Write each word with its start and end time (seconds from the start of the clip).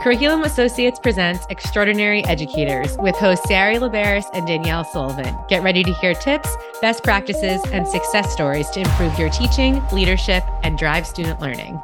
Curriculum 0.00 0.44
Associates 0.44 0.98
presents 0.98 1.44
Extraordinary 1.50 2.24
Educators 2.24 2.96
with 2.96 3.14
hosts 3.16 3.46
Sari 3.46 3.74
Laberis 3.74 4.24
and 4.32 4.46
Danielle 4.46 4.82
Sullivan. 4.82 5.36
Get 5.46 5.62
ready 5.62 5.84
to 5.84 5.92
hear 5.92 6.14
tips, 6.14 6.48
best 6.80 7.04
practices, 7.04 7.60
and 7.70 7.86
success 7.86 8.32
stories 8.32 8.70
to 8.70 8.80
improve 8.80 9.18
your 9.18 9.28
teaching, 9.28 9.86
leadership, 9.92 10.42
and 10.62 10.78
drive 10.78 11.06
student 11.06 11.38
learning. 11.40 11.78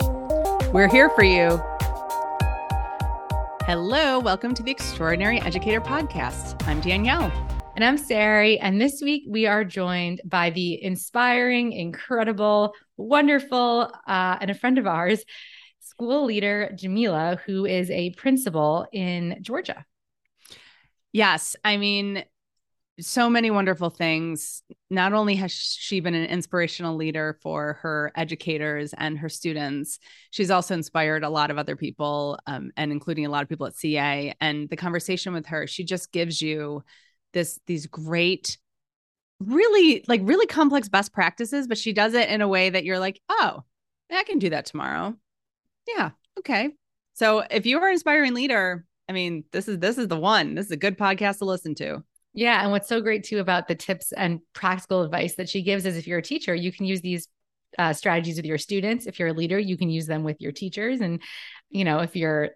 We're 0.73 0.89
here 0.89 1.11
for 1.11 1.25
you. 1.25 1.61
Hello, 3.67 4.19
welcome 4.19 4.55
to 4.55 4.63
the 4.63 4.71
Extraordinary 4.71 5.39
Educator 5.43 5.83
Podcast. 5.83 6.67
I'm 6.67 6.81
Danielle. 6.81 7.31
And 7.75 7.85
I'm 7.85 7.99
Sari. 7.99 8.59
And 8.59 8.81
this 8.81 9.03
week 9.03 9.25
we 9.29 9.45
are 9.45 9.63
joined 9.63 10.23
by 10.25 10.49
the 10.49 10.83
inspiring, 10.83 11.73
incredible, 11.73 12.73
wonderful, 12.97 13.93
uh, 14.07 14.39
and 14.41 14.51
a 14.51 14.55
friend 14.55 14.79
of 14.79 14.87
ours, 14.87 15.23
school 15.97 16.27
leader 16.27 16.71
Jamila, 16.75 17.41
who 17.47 17.65
is 17.65 17.91
a 17.91 18.11
principal 18.11 18.87
in 18.93 19.39
Georgia. 19.41 19.87
Yes. 21.13 21.57
I 21.65 21.79
mean, 21.79 22.23
so 23.01 23.31
many 23.31 23.51
wonderful 23.51 23.89
things. 23.89 24.63
Not 24.91 25.15
only 25.15 25.37
has 25.37 25.53
she 25.53 26.01
been 26.01 26.15
an 26.15 26.27
inspirational 26.27 26.97
leader 26.97 27.39
for 27.43 27.79
her 27.81 28.13
educators 28.15 28.93
and 28.99 29.19
her 29.19 29.31
students, 29.31 29.99
she's 30.31 30.51
also 30.51 30.75
inspired 30.75 31.25
a 31.25 31.31
lot 31.31 31.51
of 31.51 31.57
other 31.57 31.77
people, 31.77 32.39
um, 32.47 32.71
and 32.77 32.93
including 32.93 33.25
a 33.25 33.31
lot 33.31 33.43
of 33.43 33.49
people 33.49 33.67
at 33.67 33.77
CA. 33.77 34.35
And 34.39 34.69
the 34.69 34.77
conversation 34.77 35.33
with 35.33 35.47
her, 35.47 35.67
she 35.67 35.83
just 35.83 36.13
gives 36.13 36.43
you 36.43 36.85
this 37.33 37.59
these 37.67 37.87
great, 37.87 38.59
really 39.41 40.05
like 40.09 40.21
really 40.25 40.47
complex 40.47 40.91
best 40.91 41.15
practices, 41.15 41.67
but 41.67 41.79
she 41.79 41.95
does 41.95 42.13
it 42.13 42.29
in 42.29 42.43
a 42.43 42.49
way 42.49 42.69
that 42.69 42.85
you're 42.85 42.99
like, 42.99 43.19
oh, 43.31 43.63
I 44.13 44.25
can 44.25 44.39
do 44.39 44.51
that 44.51 44.67
tomorrow. 44.67 45.17
Yeah. 45.87 46.11
Okay. 46.39 46.71
So 47.15 47.45
if 47.51 47.67
you 47.67 47.79
are 47.79 47.87
an 47.87 47.95
inspiring 47.95 48.35
leader, 48.35 48.85
I 49.09 49.13
mean, 49.13 49.45
this 49.53 49.69
is 49.69 49.79
this 49.79 49.99
is 49.99 50.09
the 50.09 50.19
one. 50.19 50.55
This 50.55 50.67
is 50.67 50.73
a 50.73 50.77
good 50.77 50.99
podcast 50.99 51.39
to 51.39 51.45
listen 51.45 51.75
to. 51.77 52.03
Yeah. 52.35 52.63
And 52.63 52.71
what's 52.71 52.89
so 52.89 53.01
great 53.01 53.25
too 53.25 53.39
about 53.39 53.69
the 53.69 53.75
tips 53.75 54.13
and 54.13 54.41
practical 54.53 55.03
advice 55.03 55.37
that 55.37 55.49
she 55.49 55.63
gives 55.63 55.87
is 55.87 55.97
if 55.97 56.07
you're 56.07 56.19
a 56.19 56.23
teacher, 56.23 56.55
you 56.55 56.71
can 56.71 56.85
use 56.85 57.01
these 57.01 57.29
uh, 57.79 57.93
strategies 57.93 58.37
with 58.37 58.45
your 58.45 58.59
students. 58.59 59.07
If 59.07 59.19
you're 59.19 59.29
a 59.29 59.33
leader, 59.33 59.59
you 59.59 59.77
can 59.77 59.89
use 59.89 60.07
them 60.07 60.23
with 60.25 60.41
your 60.41 60.53
teachers. 60.53 61.01
And, 61.01 61.23
you 61.71 61.85
know, 61.85 62.01
if 62.01 62.17
you're 62.17 62.51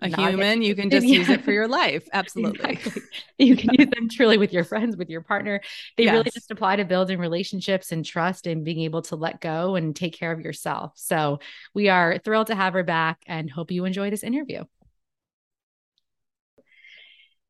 a 0.00 0.08
human, 0.08 0.62
you 0.62 0.74
can 0.74 0.90
just 0.90 1.06
yeah. 1.06 1.18
use 1.18 1.28
it 1.28 1.42
for 1.44 1.52
your 1.52 1.68
life. 1.68 2.06
Absolutely. 2.12 2.72
Exactly. 2.72 3.02
You 3.38 3.56
can 3.56 3.74
use 3.74 3.88
them 3.88 4.08
truly 4.08 4.38
with 4.38 4.52
your 4.52 4.64
friends, 4.64 4.96
with 4.96 5.08
your 5.08 5.22
partner. 5.22 5.60
They 5.96 6.04
yes. 6.04 6.12
really 6.12 6.30
just 6.30 6.50
apply 6.50 6.76
to 6.76 6.84
building 6.84 7.18
relationships 7.18 7.92
and 7.92 8.04
trust 8.04 8.46
and 8.46 8.64
being 8.64 8.80
able 8.80 9.02
to 9.02 9.16
let 9.16 9.40
go 9.40 9.76
and 9.76 9.94
take 9.94 10.14
care 10.14 10.32
of 10.32 10.40
yourself. 10.40 10.92
So 10.96 11.40
we 11.72 11.88
are 11.88 12.18
thrilled 12.18 12.48
to 12.48 12.54
have 12.54 12.74
her 12.74 12.84
back 12.84 13.22
and 13.26 13.50
hope 13.50 13.70
you 13.70 13.84
enjoy 13.84 14.10
this 14.10 14.22
interview. 14.22 14.64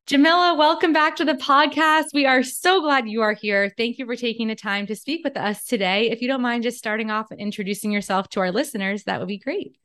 Jamila, 0.07 0.53
welcome 0.55 0.93
back 0.93 1.15
to 1.15 1.25
the 1.25 1.33
podcast. 1.33 2.05
We 2.13 2.27
are 2.27 2.43
so 2.43 2.79
glad 2.79 3.09
you 3.09 3.23
are 3.23 3.33
here. 3.33 3.73
Thank 3.75 3.97
you 3.97 4.05
for 4.05 4.15
taking 4.15 4.47
the 4.47 4.55
time 4.55 4.85
to 4.85 4.95
speak 4.95 5.23
with 5.23 5.35
us 5.35 5.65
today. 5.65 6.11
If 6.11 6.21
you 6.21 6.27
don't 6.27 6.43
mind 6.43 6.61
just 6.61 6.77
starting 6.77 7.09
off 7.09 7.31
and 7.31 7.39
introducing 7.39 7.91
yourself 7.91 8.29
to 8.29 8.39
our 8.41 8.51
listeners, 8.51 9.05
that 9.05 9.17
would 9.17 9.27
be 9.27 9.39
great. 9.39 9.77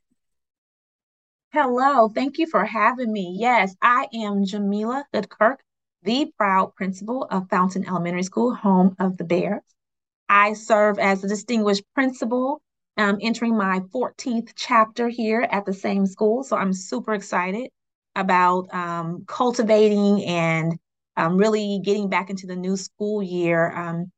Hello, 1.53 2.09
thank 2.09 2.39
you 2.39 2.47
for 2.47 2.65
having 2.65 3.13
me. 3.13 3.37
Yes, 3.37 3.75
I 3.83 4.07
am 4.15 4.45
Jamila 4.45 5.05
Goodkirk, 5.13 5.57
the 6.05 6.33
proud 6.39 6.77
principal 6.77 7.25
of 7.25 7.49
Fountain 7.51 7.85
Elementary 7.89 8.23
School, 8.23 8.55
home 8.55 8.95
of 9.01 9.17
the 9.17 9.25
Bears. 9.25 9.63
I 10.29 10.53
serve 10.53 11.01
as 11.01 11.25
a 11.25 11.29
distinguished 11.29 11.83
principal, 11.93 12.63
um, 12.97 13.19
entering 13.21 13.57
my 13.57 13.81
14th 13.93 14.53
chapter 14.55 15.09
here 15.09 15.41
at 15.51 15.67
the 15.67 15.73
same 15.73 16.07
school. 16.07 16.45
So 16.45 16.57
I'm 16.57 16.73
super 16.73 17.15
excited 17.15 17.71
about 18.15 18.73
um, 18.73 19.25
cultivating 19.27 20.25
and 20.27 20.79
um, 21.17 21.37
really 21.37 21.81
getting 21.83 22.09
back 22.09 22.31
into 22.31 22.47
the 22.47 22.55
new 22.55 22.77
school 22.77 23.25
year 23.25 23.73
um, 23.73 24.13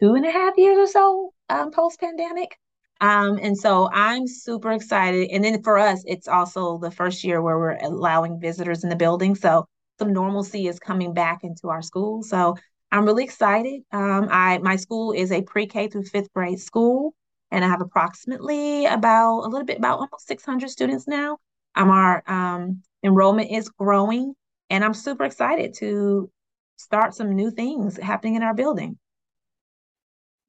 two 0.00 0.14
and 0.14 0.24
a 0.24 0.30
half 0.30 0.56
years 0.56 0.78
or 0.78 0.86
so 0.86 1.34
um, 1.50 1.70
post 1.70 2.00
pandemic. 2.00 2.56
Um, 3.00 3.38
and 3.40 3.56
so 3.56 3.88
I'm 3.92 4.26
super 4.26 4.72
excited. 4.72 5.30
And 5.30 5.44
then 5.44 5.62
for 5.62 5.78
us, 5.78 6.02
it's 6.06 6.26
also 6.28 6.78
the 6.78 6.90
first 6.90 7.22
year 7.22 7.40
where 7.40 7.58
we're 7.58 7.78
allowing 7.78 8.40
visitors 8.40 8.82
in 8.82 8.90
the 8.90 8.96
building. 8.96 9.34
So 9.34 9.66
some 9.98 10.12
normalcy 10.12 10.66
is 10.66 10.78
coming 10.78 11.14
back 11.14 11.44
into 11.44 11.68
our 11.68 11.82
school. 11.82 12.22
So 12.22 12.56
I'm 12.90 13.04
really 13.04 13.24
excited. 13.24 13.82
Um, 13.92 14.28
I 14.30 14.58
my 14.58 14.76
school 14.76 15.12
is 15.12 15.30
a 15.30 15.42
pre-K 15.42 15.88
through 15.88 16.04
fifth 16.04 16.32
grade 16.32 16.60
school, 16.60 17.14
and 17.50 17.64
I 17.64 17.68
have 17.68 17.80
approximately 17.80 18.86
about 18.86 19.40
a 19.40 19.48
little 19.48 19.66
bit 19.66 19.78
about 19.78 19.98
almost 19.98 20.26
600 20.26 20.70
students 20.70 21.06
now. 21.06 21.38
Um, 21.74 21.90
our 21.90 22.22
um, 22.26 22.82
enrollment 23.04 23.50
is 23.50 23.68
growing, 23.68 24.34
and 24.70 24.84
I'm 24.84 24.94
super 24.94 25.24
excited 25.24 25.74
to 25.74 26.30
start 26.76 27.14
some 27.14 27.34
new 27.34 27.50
things 27.50 27.98
happening 27.98 28.36
in 28.36 28.42
our 28.42 28.54
building. 28.54 28.98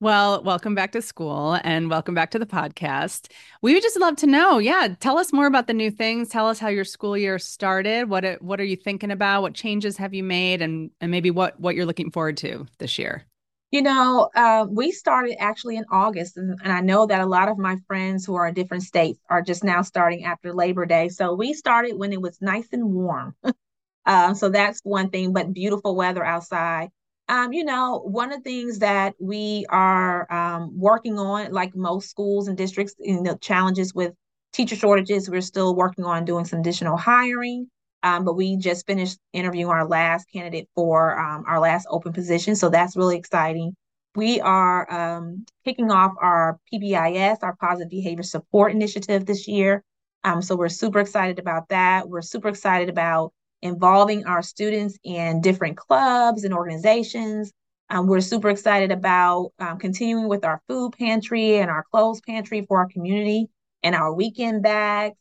Well, 0.02 0.42
welcome 0.44 0.76
back 0.76 0.94
to 0.94 1.02
school 1.02 1.60
and 1.62 1.90
welcome 1.90 2.16
back 2.16 2.32
to 2.32 2.40
the 2.40 2.46
podcast. 2.46 3.30
We 3.62 3.74
would 3.74 3.84
just 3.84 4.00
love 4.00 4.16
to 4.18 4.28
know, 4.28 4.58
yeah, 4.58 4.96
tell 4.98 5.18
us 5.18 5.34
more 5.34 5.46
about 5.46 5.68
the 5.68 5.74
new 5.74 5.92
things. 5.92 6.30
Tell 6.30 6.48
us 6.48 6.58
how 6.58 6.70
your 6.70 6.86
school 6.86 7.18
year 7.18 7.38
started. 7.38 8.09
What 8.09 8.42
what 8.42 8.62
are 8.62 8.66
you 8.66 8.78
thinking 8.78 9.12
about? 9.12 9.42
What 9.42 9.56
changes 9.56 9.98
have 9.98 10.14
you 10.14 10.24
made, 10.24 10.62
and 10.62 10.90
and 11.02 11.12
maybe 11.12 11.32
what 11.32 11.59
what 11.59 11.76
you're 11.76 11.86
looking 11.86 12.12
forward 12.12 12.38
to 12.38 12.66
this 12.78 12.98
year? 12.98 13.26
You 13.72 13.82
know, 13.82 14.30
uh, 14.36 14.68
we 14.70 14.94
started 14.94 15.36
actually 15.38 15.76
in 15.76 15.84
August, 15.92 16.38
and, 16.38 16.58
and 16.64 16.72
I 16.72 16.80
know 16.80 17.06
that 17.06 17.20
a 17.20 17.26
lot 17.26 17.50
of 17.50 17.58
my 17.58 17.76
friends 17.86 18.26
who 18.26 18.36
are 18.36 18.48
in 18.48 18.54
different 18.54 18.84
states 18.84 19.20
are 19.30 19.42
just 19.42 19.66
now 19.66 19.82
starting 19.82 20.24
after 20.24 20.54
Labor 20.54 20.86
Day. 20.86 21.09
So 21.09 21.34
we 21.34 21.52
started 21.54 21.98
when 21.98 22.14
it 22.14 22.22
was 22.22 22.42
nice 22.42 22.70
and 22.72 22.86
warm. 22.86 23.36
uh, 24.06 24.34
so 24.34 24.48
that's 24.48 24.80
one 24.86 25.09
thing, 25.09 25.34
but 25.34 25.52
beautiful 25.52 25.94
weather 25.94 26.24
outside. 26.24 26.90
Um, 27.29 27.53
you 27.53 27.63
know, 27.63 28.01
one 28.06 28.34
of 28.34 28.44
the 28.44 28.50
things 28.50 28.79
that 28.79 29.13
we 29.19 29.66
are 29.69 30.31
um, 30.34 30.72
working 30.78 31.19
on, 31.19 31.51
like 31.51 31.75
most 31.75 32.09
schools 32.09 32.47
and 32.47 32.57
districts, 32.57 32.95
you 32.97 33.22
know, 33.22 33.38
challenges 33.38 33.94
with 33.94 34.13
teacher 34.51 34.75
shortages, 34.75 35.29
we're 35.29 35.41
still 35.41 35.75
working 35.75 36.06
on 36.06 36.25
doing 36.25 36.44
some 36.44 36.59
additional 36.59 36.97
hiring. 36.97 37.69
Um, 38.01 38.25
but 38.25 38.34
we 38.34 38.57
just 38.57 38.88
finished 38.88 39.19
interviewing 39.31 39.72
our 39.72 39.88
last 39.88 40.25
candidate 40.31 40.69
for 40.73 41.19
um, 41.19 41.44
our 41.47 41.59
last 41.59 41.85
open 41.91 42.13
position. 42.13 42.56
So 42.56 42.69
that's 42.69 42.95
really 42.95 43.17
exciting. 43.17 43.75
We 44.16 44.41
are 44.41 44.91
um, 44.91 45.46
kicking 45.66 45.91
off 45.91 46.13
our 46.19 46.57
PBIS, 46.73 47.38
our 47.44 47.56
Positive 47.57 47.90
Behavior 47.90 48.23
Support 48.23 48.72
Initiative 48.72 49.25
this 49.25 49.47
year. 49.47 49.84
Um, 50.23 50.41
so 50.41 50.56
we're 50.56 50.69
super 50.69 51.00
excited 51.00 51.38
about 51.38 51.69
that. 51.69 52.09
We're 52.09 52.22
super 52.22 52.47
excited 52.47 52.90
about 52.90 53.34
involving 53.62 54.25
our 54.25 54.42
students 54.42 54.97
in 55.03 55.42
different 55.42 55.78
clubs 55.78 56.44
and 56.44 56.53
organizations. 56.53 57.52
Um, 57.90 58.08
we're 58.08 58.22
super 58.22 58.50
excited 58.50 58.92
about 58.92 59.52
um, 59.59 59.78
continuing 59.80 60.28
with 60.28 60.46
our 60.46 60.62
food 60.68 60.94
pantry 60.97 61.58
and 61.58 61.70
our 61.70 61.84
clothes 61.92 62.22
pantry 62.22 62.66
for 62.68 62.78
our 62.80 62.88
community 62.88 63.50
and 63.84 63.96
our 63.96 64.14
weekend 64.14 64.62
bags. 64.64 65.18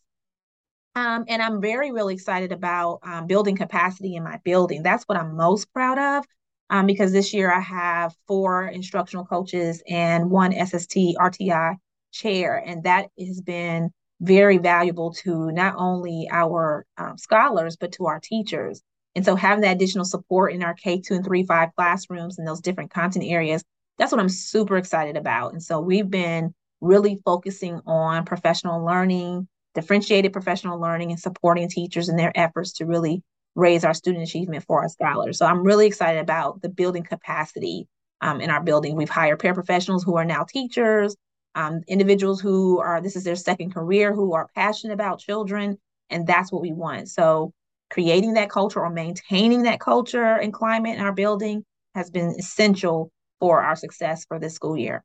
Um, 0.95 1.25
and 1.29 1.41
I'm 1.41 1.61
very, 1.61 1.93
really 1.93 2.15
excited 2.15 2.53
about 2.53 3.01
um, 3.05 3.27
building 3.27 3.57
capacity 3.57 4.17
in 4.17 4.25
my 4.25 4.41
building. 4.45 4.83
That's 4.83 5.05
what 5.05 5.17
I'm 5.17 5.37
most 5.37 5.73
proud 5.73 5.99
of 5.99 6.25
um, 6.71 6.87
because 6.87 7.13
this 7.13 7.33
year 7.33 7.53
I 7.53 7.61
have 7.61 8.15
four 8.27 8.67
instructional 8.67 9.25
coaches 9.25 9.83
and 9.89 10.31
one 10.31 10.53
SST 10.53 10.97
RTI 11.19 11.77
chair. 12.13 12.63
And 12.65 12.83
that 12.85 13.11
has 13.19 13.41
been 13.41 13.91
very 14.21 14.59
valuable 14.59 15.13
to 15.13 15.53
not 15.53 15.75
only 15.77 16.29
our 16.31 16.85
um, 16.97 17.17
scholars, 17.17 17.77
but 17.77 17.93
to 17.93 18.07
our 18.07 18.21
teachers. 18.21 18.83
And 19.15 19.25
so 19.25 19.37
having 19.37 19.63
that 19.63 19.77
additional 19.77 20.05
support 20.05 20.53
in 20.53 20.63
our 20.63 20.75
K2 20.75 21.11
and 21.11 21.25
3, 21.25 21.45
5 21.45 21.69
classrooms 21.77 22.39
and 22.39 22.47
those 22.47 22.61
different 22.61 22.93
content 22.93 23.25
areas, 23.27 23.65
that's 23.99 24.13
what 24.13 24.21
I'm 24.21 24.29
super 24.29 24.77
excited 24.77 25.17
about. 25.17 25.53
And 25.53 25.63
so 25.63 25.81
we've 25.81 26.09
been 26.09 26.55
really 26.81 27.21
focusing 27.25 27.81
on 27.87 28.25
professional 28.25 28.85
learning, 28.85 29.49
differentiated 29.75 30.33
professional 30.33 30.81
learning, 30.81 31.11
and 31.11 31.21
supporting 31.21 31.69
teachers 31.69 32.09
in 32.09 32.17
their 32.17 32.33
efforts 32.37 32.73
to 32.75 32.87
really 32.87 33.23
raise 33.55 33.85
our 33.85 33.95
student 33.95 34.23
achievement 34.23 34.65
for 34.65 34.83
our 34.83 34.89
scholars. 34.89 35.39
So 35.39 35.47
I'm 35.47 35.65
really 35.65 35.87
excited 35.87 36.21
about 36.21 36.63
the 36.63 36.69
building 36.69 37.03
capacity 37.03 37.89
um, 38.21 38.41
in 38.41 38.51
our 38.51 38.63
building. 38.63 38.95
We've 38.95 39.09
hired 39.09 39.41
paraprofessionals 39.41 40.05
who 40.05 40.17
are 40.17 40.25
now 40.25 40.45
teachers 40.45 41.17
um, 41.59 41.83
individuals 41.89 42.41
who 42.41 42.79
are 42.79 43.01
this 43.01 43.17
is 43.17 43.25
their 43.25 43.35
second 43.35 43.75
career 43.75 44.15
who 44.15 44.33
are 44.33 44.49
passionate 44.55 44.95
about 44.95 45.19
children 45.19 45.77
and 46.09 46.25
that's 46.25 46.53
what 46.53 46.63
we 46.63 46.73
want. 46.73 47.09
So 47.09 47.53
creating 47.91 48.35
that 48.35 48.49
culture 48.49 48.81
or 48.81 48.91
maintaining 48.91 49.65
that 49.65 49.81
culture 49.81 50.37
and 50.37 50.53
climate 50.53 50.97
in 50.97 51.05
our 51.05 51.13
building 51.13 51.65
has 51.97 52.11
been 52.11 52.37
essential 52.39 53.11
for 53.41 53.61
our 53.61 53.75
success 53.75 54.25
for 54.25 54.39
this 54.39 54.55
school 54.55 54.77
year 54.77 55.03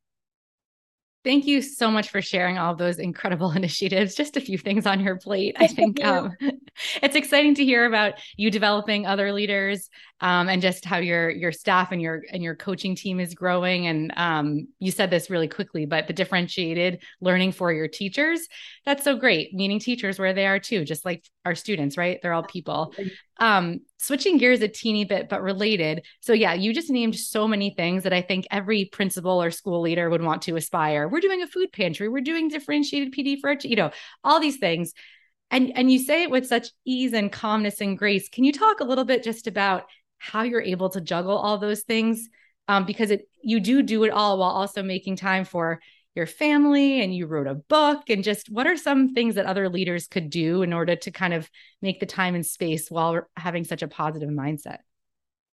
Thank 1.24 1.46
you 1.46 1.62
so 1.62 1.90
much 1.90 2.10
for 2.10 2.20
sharing 2.20 2.58
all 2.58 2.74
those 2.76 2.98
incredible 2.98 3.50
initiatives. 3.56 4.14
Just 4.14 4.36
a 4.36 4.40
few 4.40 4.58
things 4.58 4.86
on 4.86 5.00
your 5.00 5.16
plate. 5.16 5.56
I 5.58 5.66
think 5.68 6.04
um, 6.04 6.36
it's 7.02 7.16
exciting 7.16 7.54
to 7.54 7.64
hear 7.64 7.86
about 7.86 8.14
you 8.36 8.50
developing 8.50 9.06
other 9.06 9.32
leaders 9.32 9.88
um, 10.20 10.48
and 10.48 10.60
just 10.60 10.84
how 10.84 10.98
your 10.98 11.30
your 11.30 11.50
staff 11.50 11.92
and 11.92 12.00
your 12.00 12.22
and 12.30 12.42
your 12.42 12.54
coaching 12.54 12.94
team 12.94 13.20
is 13.20 13.34
growing. 13.34 13.86
And 13.86 14.12
um, 14.16 14.68
you 14.78 14.90
said 14.90 15.10
this 15.10 15.30
really 15.30 15.48
quickly, 15.48 15.86
but 15.86 16.06
the 16.06 16.12
differentiated 16.12 17.02
learning 17.20 17.52
for 17.52 17.72
your 17.72 17.88
teachers 17.88 18.46
that's 18.84 19.04
so 19.04 19.16
great. 19.16 19.54
Meeting 19.54 19.78
teachers 19.78 20.18
where 20.18 20.34
they 20.34 20.46
are 20.46 20.58
too, 20.58 20.84
just 20.84 21.04
like 21.04 21.24
our 21.44 21.54
students, 21.54 21.96
right? 21.96 22.20
They're 22.22 22.32
all 22.32 22.42
people. 22.42 22.94
Um, 23.38 23.80
switching 23.98 24.38
gears 24.38 24.60
a 24.60 24.68
teeny 24.68 25.04
bit, 25.04 25.28
but 25.28 25.42
related. 25.42 26.04
So, 26.20 26.32
yeah, 26.32 26.54
you 26.54 26.72
just 26.72 26.90
named 26.90 27.16
so 27.16 27.46
many 27.46 27.74
things 27.74 28.04
that 28.04 28.12
I 28.12 28.22
think 28.22 28.46
every 28.50 28.86
principal 28.86 29.42
or 29.42 29.50
school 29.50 29.80
leader 29.80 30.08
would 30.08 30.22
want 30.22 30.42
to 30.42 30.56
aspire. 30.56 31.08
We're 31.08 31.20
doing 31.20 31.42
a 31.42 31.46
food 31.46 31.72
pantry, 31.72 32.08
we're 32.08 32.20
doing 32.20 32.48
differentiated 32.48 33.12
PD 33.12 33.40
for, 33.40 33.56
you 33.62 33.76
know, 33.76 33.90
all 34.22 34.40
these 34.40 34.58
things. 34.58 34.92
And, 35.50 35.76
and 35.76 35.90
you 35.92 35.98
say 35.98 36.22
it 36.22 36.30
with 36.30 36.46
such 36.46 36.68
ease 36.84 37.12
and 37.12 37.30
calmness 37.30 37.80
and 37.80 37.98
grace. 37.98 38.28
Can 38.28 38.44
you 38.44 38.52
talk 38.52 38.80
a 38.80 38.84
little 38.84 39.04
bit 39.04 39.22
just 39.22 39.46
about 39.46 39.84
how 40.18 40.42
you're 40.42 40.62
able 40.62 40.88
to 40.90 41.00
juggle 41.00 41.36
all 41.36 41.58
those 41.58 41.82
things? 41.82 42.28
Um, 42.66 42.86
because 42.86 43.10
it 43.10 43.28
you 43.42 43.60
do 43.60 43.82
do 43.82 44.04
it 44.04 44.10
all 44.10 44.38
while 44.38 44.50
also 44.50 44.82
making 44.82 45.16
time 45.16 45.44
for 45.44 45.80
your 46.14 46.26
family 46.26 47.02
and 47.02 47.14
you 47.14 47.26
wrote 47.26 47.46
a 47.46 47.54
book 47.54 48.08
and 48.08 48.22
just 48.22 48.48
what 48.48 48.66
are 48.66 48.76
some 48.76 49.14
things 49.14 49.34
that 49.34 49.46
other 49.46 49.68
leaders 49.68 50.06
could 50.06 50.30
do 50.30 50.62
in 50.62 50.72
order 50.72 50.94
to 50.94 51.10
kind 51.10 51.34
of 51.34 51.50
make 51.82 52.00
the 52.00 52.06
time 52.06 52.34
and 52.34 52.46
space 52.46 52.90
while 52.90 53.22
having 53.36 53.64
such 53.64 53.82
a 53.82 53.88
positive 53.88 54.28
mindset? 54.28 54.78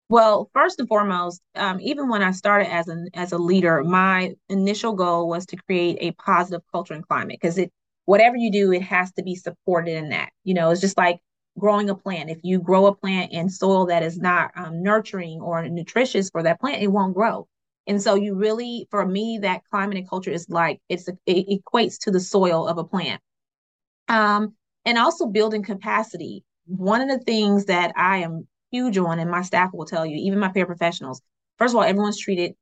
Well 0.09 0.51
first 0.55 0.81
and 0.81 0.89
foremost 0.89 1.43
um, 1.55 1.81
even 1.81 2.09
when 2.09 2.23
i 2.23 2.31
started 2.31 2.73
as 2.73 2.89
a 2.89 3.05
as 3.15 3.33
a 3.33 3.39
leader 3.39 3.85
my 3.85 4.33
initial 4.49 4.95
goal 4.95 5.29
was 5.29 5.45
to 5.47 5.57
create 5.57 5.99
a 6.01 6.13
positive 6.13 6.63
culture 6.73 6.95
and 6.95 7.07
climate 7.07 7.39
because 7.41 7.59
it 7.59 7.71
whatever 8.07 8.37
you 8.37 8.51
do 8.51 8.73
it 8.73 8.81
has 8.81 9.13
to 9.13 9.23
be 9.23 9.35
supported 9.35 9.95
in 9.95 10.09
that. 10.09 10.31
You 10.45 10.55
know 10.55 10.71
it's 10.71 10.81
just 10.81 10.97
like 10.97 11.21
growing 11.59 11.91
a 11.91 11.95
plant. 11.95 12.31
If 12.31 12.39
you 12.43 12.59
grow 12.61 12.87
a 12.87 12.95
plant 12.95 13.33
in 13.33 13.51
soil 13.51 13.87
that 13.87 14.03
is 14.03 14.17
not 14.17 14.53
um, 14.57 14.83
nurturing 14.83 15.41
or 15.41 15.69
nutritious 15.69 16.31
for 16.31 16.43
that 16.43 16.61
plant 16.61 16.83
it 16.83 16.89
won't 16.89 17.15
grow 17.15 17.47
and 17.89 18.01
so 18.01 18.15
you 18.15 18.35
really, 18.35 18.87
for 18.91 19.05
me, 19.05 19.39
that 19.43 19.63
climate 19.71 19.97
and 19.97 20.09
culture 20.09 20.31
is 20.31 20.49
like 20.51 20.81
it's 20.91 21.09
it 21.27 21.47
equates 21.49 21.99
to 22.01 22.11
the 22.11 22.21
soil 22.21 22.69
of 22.69 22.77
a 22.77 22.85
plant. 22.85 23.21
Um, 24.09 24.55
and 24.85 24.99
also 24.99 25.27
building 25.27 25.63
capacity. 25.63 26.45
One 26.67 27.01
of 27.01 27.09
the 27.09 27.25
things 27.25 27.65
that 27.65 27.93
I 27.97 28.19
am 28.19 28.47
huge 28.71 28.99
on, 28.99 29.19
and 29.19 29.31
my 29.31 29.43
staff 29.43 29.71
will 29.73 29.87
tell 29.87 30.05
you, 30.05 30.17
even 30.17 30.39
my 30.39 30.51
paraprofessionals, 30.51 31.21
first 31.59 31.73
of 31.73 31.77
all, 31.77 31.83
everyone's 31.83 32.19
treated 32.19 32.55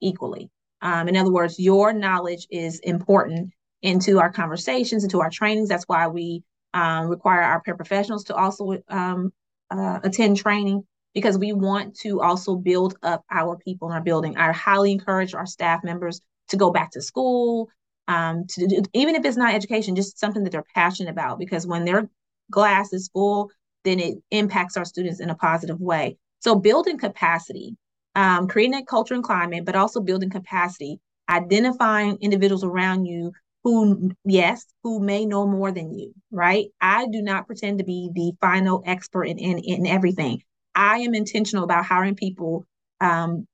equally. 0.00 0.50
Um, 0.82 1.08
in 1.08 1.16
other 1.16 1.32
words, 1.32 1.58
your 1.58 1.94
knowledge 1.94 2.46
is 2.50 2.78
important 2.80 3.52
into 3.80 4.20
our 4.20 4.30
conversations, 4.30 5.04
into 5.04 5.20
our 5.20 5.30
trainings. 5.30 5.70
That's 5.70 5.84
why 5.84 6.06
we 6.08 6.42
um, 6.74 7.06
require 7.06 7.40
our 7.40 7.62
paraprofessionals 7.62 8.26
to 8.26 8.34
also 8.34 8.76
um, 8.88 9.32
uh, 9.70 10.00
attend 10.02 10.36
training 10.36 10.86
because 11.16 11.38
we 11.38 11.50
want 11.54 11.96
to 11.96 12.20
also 12.20 12.54
build 12.54 12.98
up 13.02 13.24
our 13.30 13.56
people 13.56 13.88
in 13.88 13.94
our 13.94 14.02
building. 14.02 14.36
I 14.36 14.52
highly 14.52 14.92
encourage 14.92 15.32
our 15.32 15.46
staff 15.46 15.82
members 15.82 16.20
to 16.50 16.58
go 16.58 16.70
back 16.70 16.90
to 16.90 17.00
school, 17.00 17.70
um, 18.06 18.44
to 18.50 18.66
do, 18.66 18.82
even 18.92 19.14
if 19.14 19.24
it's 19.24 19.38
not 19.38 19.54
education, 19.54 19.96
just 19.96 20.20
something 20.20 20.44
that 20.44 20.50
they're 20.52 20.66
passionate 20.74 21.08
about. 21.08 21.38
Because 21.38 21.66
when 21.66 21.86
their 21.86 22.10
glass 22.50 22.92
is 22.92 23.08
full, 23.08 23.50
then 23.82 23.98
it 23.98 24.18
impacts 24.30 24.76
our 24.76 24.84
students 24.84 25.18
in 25.18 25.30
a 25.30 25.34
positive 25.34 25.80
way. 25.80 26.18
So 26.40 26.54
building 26.54 26.98
capacity, 26.98 27.78
um, 28.14 28.46
creating 28.46 28.72
that 28.72 28.86
culture 28.86 29.14
and 29.14 29.24
climate, 29.24 29.64
but 29.64 29.74
also 29.74 30.02
building 30.02 30.28
capacity, 30.28 31.00
identifying 31.30 32.18
individuals 32.20 32.62
around 32.62 33.06
you 33.06 33.32
who, 33.64 34.10
yes, 34.26 34.66
who 34.82 35.00
may 35.00 35.24
know 35.24 35.46
more 35.46 35.72
than 35.72 35.98
you, 35.98 36.12
right? 36.30 36.66
I 36.78 37.06
do 37.06 37.22
not 37.22 37.46
pretend 37.46 37.78
to 37.78 37.84
be 37.84 38.10
the 38.12 38.32
final 38.38 38.82
expert 38.84 39.24
in, 39.24 39.38
in, 39.38 39.58
in 39.60 39.86
everything. 39.86 40.42
I 40.76 40.98
am 40.98 41.14
intentional 41.14 41.64
about 41.64 41.86
hiring 41.86 42.14
people 42.14 42.64
um, 43.00 43.46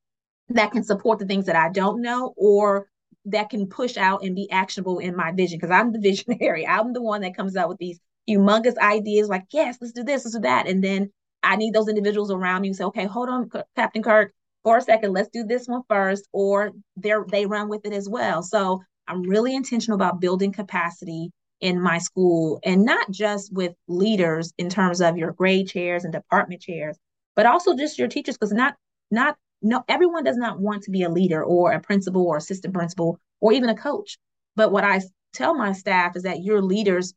that 0.51 0.73
can 0.73 0.83
support 0.83 1.19
the 1.19 1.27
things 1.27 1.47
that 1.47 1.57
I 1.57 1.71
don't 1.71 2.03
know 2.03 2.35
or 2.37 2.89
that 3.27 3.51
can 3.51 3.69
push 3.69 3.97
out 3.97 4.25
and 4.25 4.35
be 4.35 4.51
actionable 4.51 4.99
in 4.99 5.17
my 5.17 5.33
vision 5.33 5.59
because 5.59 5.71
I'm 5.71 5.93
the 5.93 5.99
visionary. 6.11 6.67
I'm 6.67 6.93
the 6.93 7.03
one 7.03 7.23
that 7.23 7.37
comes 7.37 7.57
out 7.57 7.69
with 7.69 7.79
these 7.79 8.01
humongous 8.29 8.77
ideas 8.79 9.29
like, 9.29 9.45
yes, 9.53 9.79
let's 9.81 9.93
do 9.93 10.05
this, 10.05 10.25
let's 10.25 10.35
do 10.35 10.41
that. 10.43 10.67
And 10.67 10.83
then 10.83 11.11
I 11.43 11.57
need 11.57 11.75
those 11.75 11.89
individuals 11.89 12.31
around 12.31 12.63
me 12.63 12.69
who 12.69 12.75
say, 12.75 12.85
okay, 12.85 13.07
hold 13.07 13.29
on, 13.29 13.51
Captain 13.77 14.03
Kirk, 14.03 14.33
for 14.63 14.77
a 14.77 14.83
second, 14.83 15.13
let's 15.13 15.29
do 15.31 15.45
this 15.45 15.67
one 15.67 15.83
first, 15.89 16.29
or 16.33 16.71
they 16.97 17.13
they 17.31 17.47
run 17.47 17.69
with 17.69 17.85
it 17.85 17.93
as 17.93 18.09
well. 18.09 18.43
So 18.43 18.83
I'm 19.09 19.23
really 19.23 19.55
intentional 19.55 19.97
about 19.97 20.21
building 20.21 20.53
capacity 20.53 21.33
in 21.61 21.81
my 21.81 21.99
school 21.99 22.61
and 22.65 22.85
not 22.85 23.11
just 23.11 23.53
with 23.53 23.73
leaders 23.89 24.53
in 24.59 24.69
terms 24.69 25.01
of 25.01 25.17
your 25.17 25.33
grade 25.33 25.69
chairs 25.69 26.05
and 26.05 26.13
department 26.13 26.61
chairs, 26.61 26.97
but 27.35 27.47
also 27.47 27.75
just 27.77 27.99
your 27.99 28.09
teachers, 28.09 28.37
because 28.37 28.53
not 28.53 28.77
not 29.11 29.37
no 29.63 29.85
everyone 29.89 30.25
does 30.25 30.37
not 30.37 30.61
want 30.61 30.83
to 30.85 30.91
be 30.91 31.03
a 31.03 31.09
leader 31.09 31.43
or 31.45 31.73
a 31.73 31.81
principal 31.81 32.27
or 32.27 32.37
assistant 32.37 32.75
principal 32.75 33.19
or 33.41 33.53
even 33.53 33.69
a 33.69 33.77
coach. 33.77 34.19
But 34.57 34.73
what 34.73 34.85
I 34.85 35.01
tell 35.33 35.55
my 35.55 35.73
staff 35.73 36.17
is 36.17 36.25
that 36.25 36.43
you're 36.43 36.63
leaders 36.63 37.15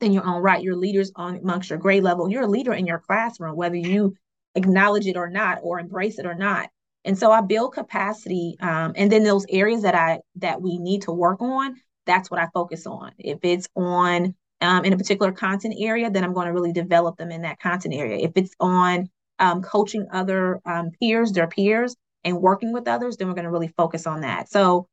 in 0.00 0.12
your 0.12 0.26
own 0.26 0.42
right. 0.42 0.62
You're 0.62 0.76
leaders 0.76 1.12
on 1.16 1.36
amongst 1.36 1.70
your 1.70 1.78
grade 1.78 2.02
level. 2.02 2.30
You're 2.30 2.44
a 2.44 2.48
leader 2.48 2.72
in 2.72 2.86
your 2.86 2.98
classroom, 2.98 3.56
whether 3.56 3.76
you 3.76 4.14
acknowledge 4.54 5.06
it 5.06 5.16
or 5.16 5.28
not, 5.28 5.58
or 5.62 5.78
embrace 5.78 6.18
it 6.18 6.26
or 6.26 6.34
not. 6.34 6.68
And 7.04 7.18
so 7.18 7.30
I 7.30 7.40
build 7.40 7.74
capacity, 7.74 8.56
um, 8.60 8.92
and 8.96 9.10
then 9.10 9.24
those 9.24 9.46
areas 9.48 9.82
that 9.82 9.94
I 9.94 10.20
that 10.36 10.60
we 10.60 10.78
need 10.78 11.02
to 11.02 11.12
work 11.12 11.40
on. 11.40 11.76
That's 12.06 12.30
what 12.30 12.40
I 12.40 12.48
focus 12.54 12.86
on. 12.86 13.12
If 13.18 13.38
it's 13.42 13.68
on 13.76 14.34
um, 14.60 14.84
in 14.84 14.92
a 14.92 14.96
particular 14.96 15.32
content 15.32 15.74
area, 15.78 16.10
then 16.10 16.24
I'm 16.24 16.32
going 16.32 16.46
to 16.46 16.52
really 16.52 16.72
develop 16.72 17.16
them 17.16 17.30
in 17.30 17.42
that 17.42 17.60
content 17.60 17.94
area. 17.94 18.18
If 18.18 18.32
it's 18.34 18.54
on 18.58 19.08
um, 19.38 19.62
coaching 19.62 20.06
other 20.12 20.60
um, 20.66 20.90
peers, 21.00 21.32
their 21.32 21.48
peers, 21.48 21.96
and 22.24 22.40
working 22.40 22.72
with 22.72 22.88
others, 22.88 23.16
then 23.16 23.28
we're 23.28 23.34
going 23.34 23.44
to 23.44 23.50
really 23.50 23.72
focus 23.76 24.06
on 24.06 24.22
that. 24.22 24.50
So, 24.50 24.86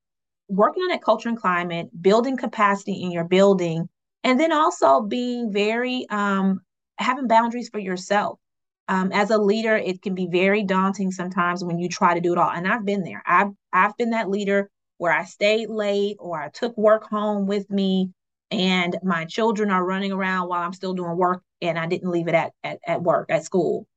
working 0.47 0.83
on 0.83 0.89
that 0.89 1.03
culture 1.03 1.29
and 1.29 1.39
climate, 1.39 1.89
building 2.01 2.37
capacity 2.37 3.01
in 3.01 3.11
your 3.11 3.23
building, 3.23 3.89
and 4.23 4.39
then 4.39 4.51
also 4.51 5.01
being 5.01 5.51
very 5.51 6.05
um, 6.09 6.61
having 6.97 7.27
boundaries 7.27 7.69
for 7.69 7.79
yourself. 7.79 8.39
Um, 8.87 9.11
as 9.11 9.31
a 9.31 9.37
leader, 9.37 9.75
it 9.75 10.03
can 10.03 10.13
be 10.13 10.27
very 10.27 10.63
daunting 10.63 11.11
sometimes 11.11 11.63
when 11.63 11.79
you 11.79 11.89
try 11.89 12.13
to 12.13 12.21
do 12.21 12.33
it 12.33 12.37
all. 12.37 12.51
And 12.51 12.67
I've 12.67 12.85
been 12.85 13.03
there. 13.03 13.23
I've 13.25 13.49
I've 13.73 13.97
been 13.97 14.11
that 14.11 14.29
leader 14.29 14.69
where 14.97 15.11
I 15.11 15.25
stayed 15.25 15.69
late 15.69 16.17
or 16.19 16.39
I 16.39 16.49
took 16.49 16.77
work 16.77 17.03
home 17.09 17.47
with 17.47 17.69
me 17.69 18.11
and 18.51 18.95
my 19.03 19.25
children 19.25 19.71
are 19.71 19.83
running 19.83 20.11
around 20.11 20.47
while 20.47 20.61
I'm 20.61 20.73
still 20.73 20.93
doing 20.93 21.17
work 21.17 21.41
and 21.61 21.77
I 21.77 21.87
didn't 21.87 22.11
leave 22.11 22.27
it 22.27 22.35
at, 22.35 22.53
at, 22.63 22.79
at 22.85 23.01
work, 23.01 23.29
at 23.29 23.43
school. 23.43 23.87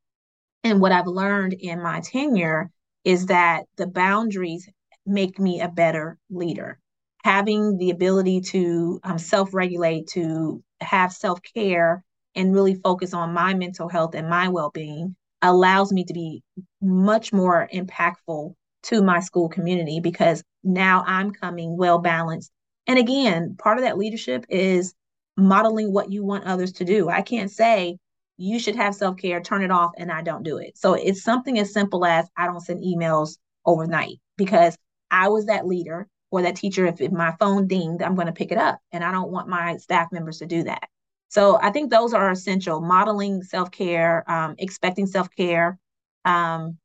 And 0.64 0.80
what 0.80 0.92
I've 0.92 1.06
learned 1.06 1.54
in 1.54 1.82
my 1.82 2.00
tenure 2.00 2.70
is 3.04 3.26
that 3.26 3.64
the 3.76 3.86
boundaries 3.86 4.68
make 5.06 5.38
me 5.38 5.60
a 5.60 5.68
better 5.68 6.18
leader. 6.30 6.78
Having 7.24 7.78
the 7.78 7.90
ability 7.90 8.40
to 8.52 9.00
um, 9.02 9.18
self 9.18 9.54
regulate, 9.54 10.08
to 10.08 10.62
have 10.80 11.12
self 11.12 11.40
care, 11.42 12.04
and 12.34 12.54
really 12.54 12.74
focus 12.74 13.14
on 13.14 13.32
my 13.32 13.54
mental 13.54 13.88
health 13.88 14.14
and 14.14 14.28
my 14.28 14.48
well 14.48 14.70
being 14.70 15.16
allows 15.42 15.92
me 15.92 16.04
to 16.04 16.12
be 16.12 16.42
much 16.80 17.32
more 17.32 17.68
impactful 17.72 18.54
to 18.84 19.02
my 19.02 19.20
school 19.20 19.48
community 19.48 20.00
because 20.00 20.42
now 20.62 21.04
I'm 21.06 21.32
coming 21.32 21.76
well 21.76 21.98
balanced. 21.98 22.50
And 22.86 22.98
again, 22.98 23.56
part 23.58 23.78
of 23.78 23.84
that 23.84 23.98
leadership 23.98 24.44
is 24.48 24.94
modeling 25.36 25.92
what 25.92 26.10
you 26.10 26.24
want 26.24 26.44
others 26.44 26.72
to 26.74 26.84
do. 26.84 27.08
I 27.08 27.22
can't 27.22 27.50
say, 27.50 27.98
you 28.38 28.58
should 28.58 28.76
have 28.76 28.94
self 28.94 29.16
care, 29.18 29.40
turn 29.40 29.62
it 29.62 29.70
off, 29.70 29.92
and 29.98 30.10
I 30.10 30.22
don't 30.22 30.44
do 30.44 30.58
it. 30.58 30.78
So 30.78 30.94
it's 30.94 31.22
something 31.22 31.58
as 31.58 31.72
simple 31.72 32.06
as 32.06 32.26
I 32.36 32.46
don't 32.46 32.60
send 32.60 32.82
emails 32.82 33.36
overnight 33.66 34.20
because 34.36 34.76
I 35.10 35.28
was 35.28 35.46
that 35.46 35.66
leader 35.66 36.06
or 36.30 36.42
that 36.42 36.56
teacher. 36.56 36.86
If, 36.86 37.00
if 37.00 37.12
my 37.12 37.34
phone 37.40 37.66
dinged, 37.66 38.02
I'm 38.02 38.14
going 38.14 38.28
to 38.28 38.32
pick 38.32 38.52
it 38.52 38.58
up, 38.58 38.78
and 38.92 39.04
I 39.04 39.10
don't 39.10 39.30
want 39.30 39.48
my 39.48 39.76
staff 39.76 40.10
members 40.12 40.38
to 40.38 40.46
do 40.46 40.62
that. 40.62 40.88
So 41.28 41.58
I 41.60 41.70
think 41.70 41.90
those 41.90 42.14
are 42.14 42.30
essential 42.30 42.80
modeling 42.80 43.42
self 43.42 43.70
care, 43.70 44.24
um, 44.30 44.54
expecting 44.58 45.06
self 45.06 45.28
care, 45.36 45.78
um, 46.24 46.78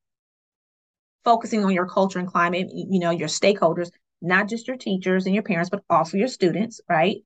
focusing 1.24 1.64
on 1.64 1.72
your 1.72 1.88
culture 1.88 2.20
and 2.20 2.28
climate, 2.28 2.68
you 2.74 3.00
know, 3.00 3.12
your 3.12 3.30
stakeholders, 3.30 3.92
not 4.22 4.50
just 4.50 4.68
your 4.68 4.78
teachers 4.78 5.26
and 5.28 5.36
your 5.36 5.44
parents, 5.44 5.70
but 5.70 5.84
also 5.90 6.18
your 6.18 6.28
students, 6.28 6.82
right? 6.90 7.18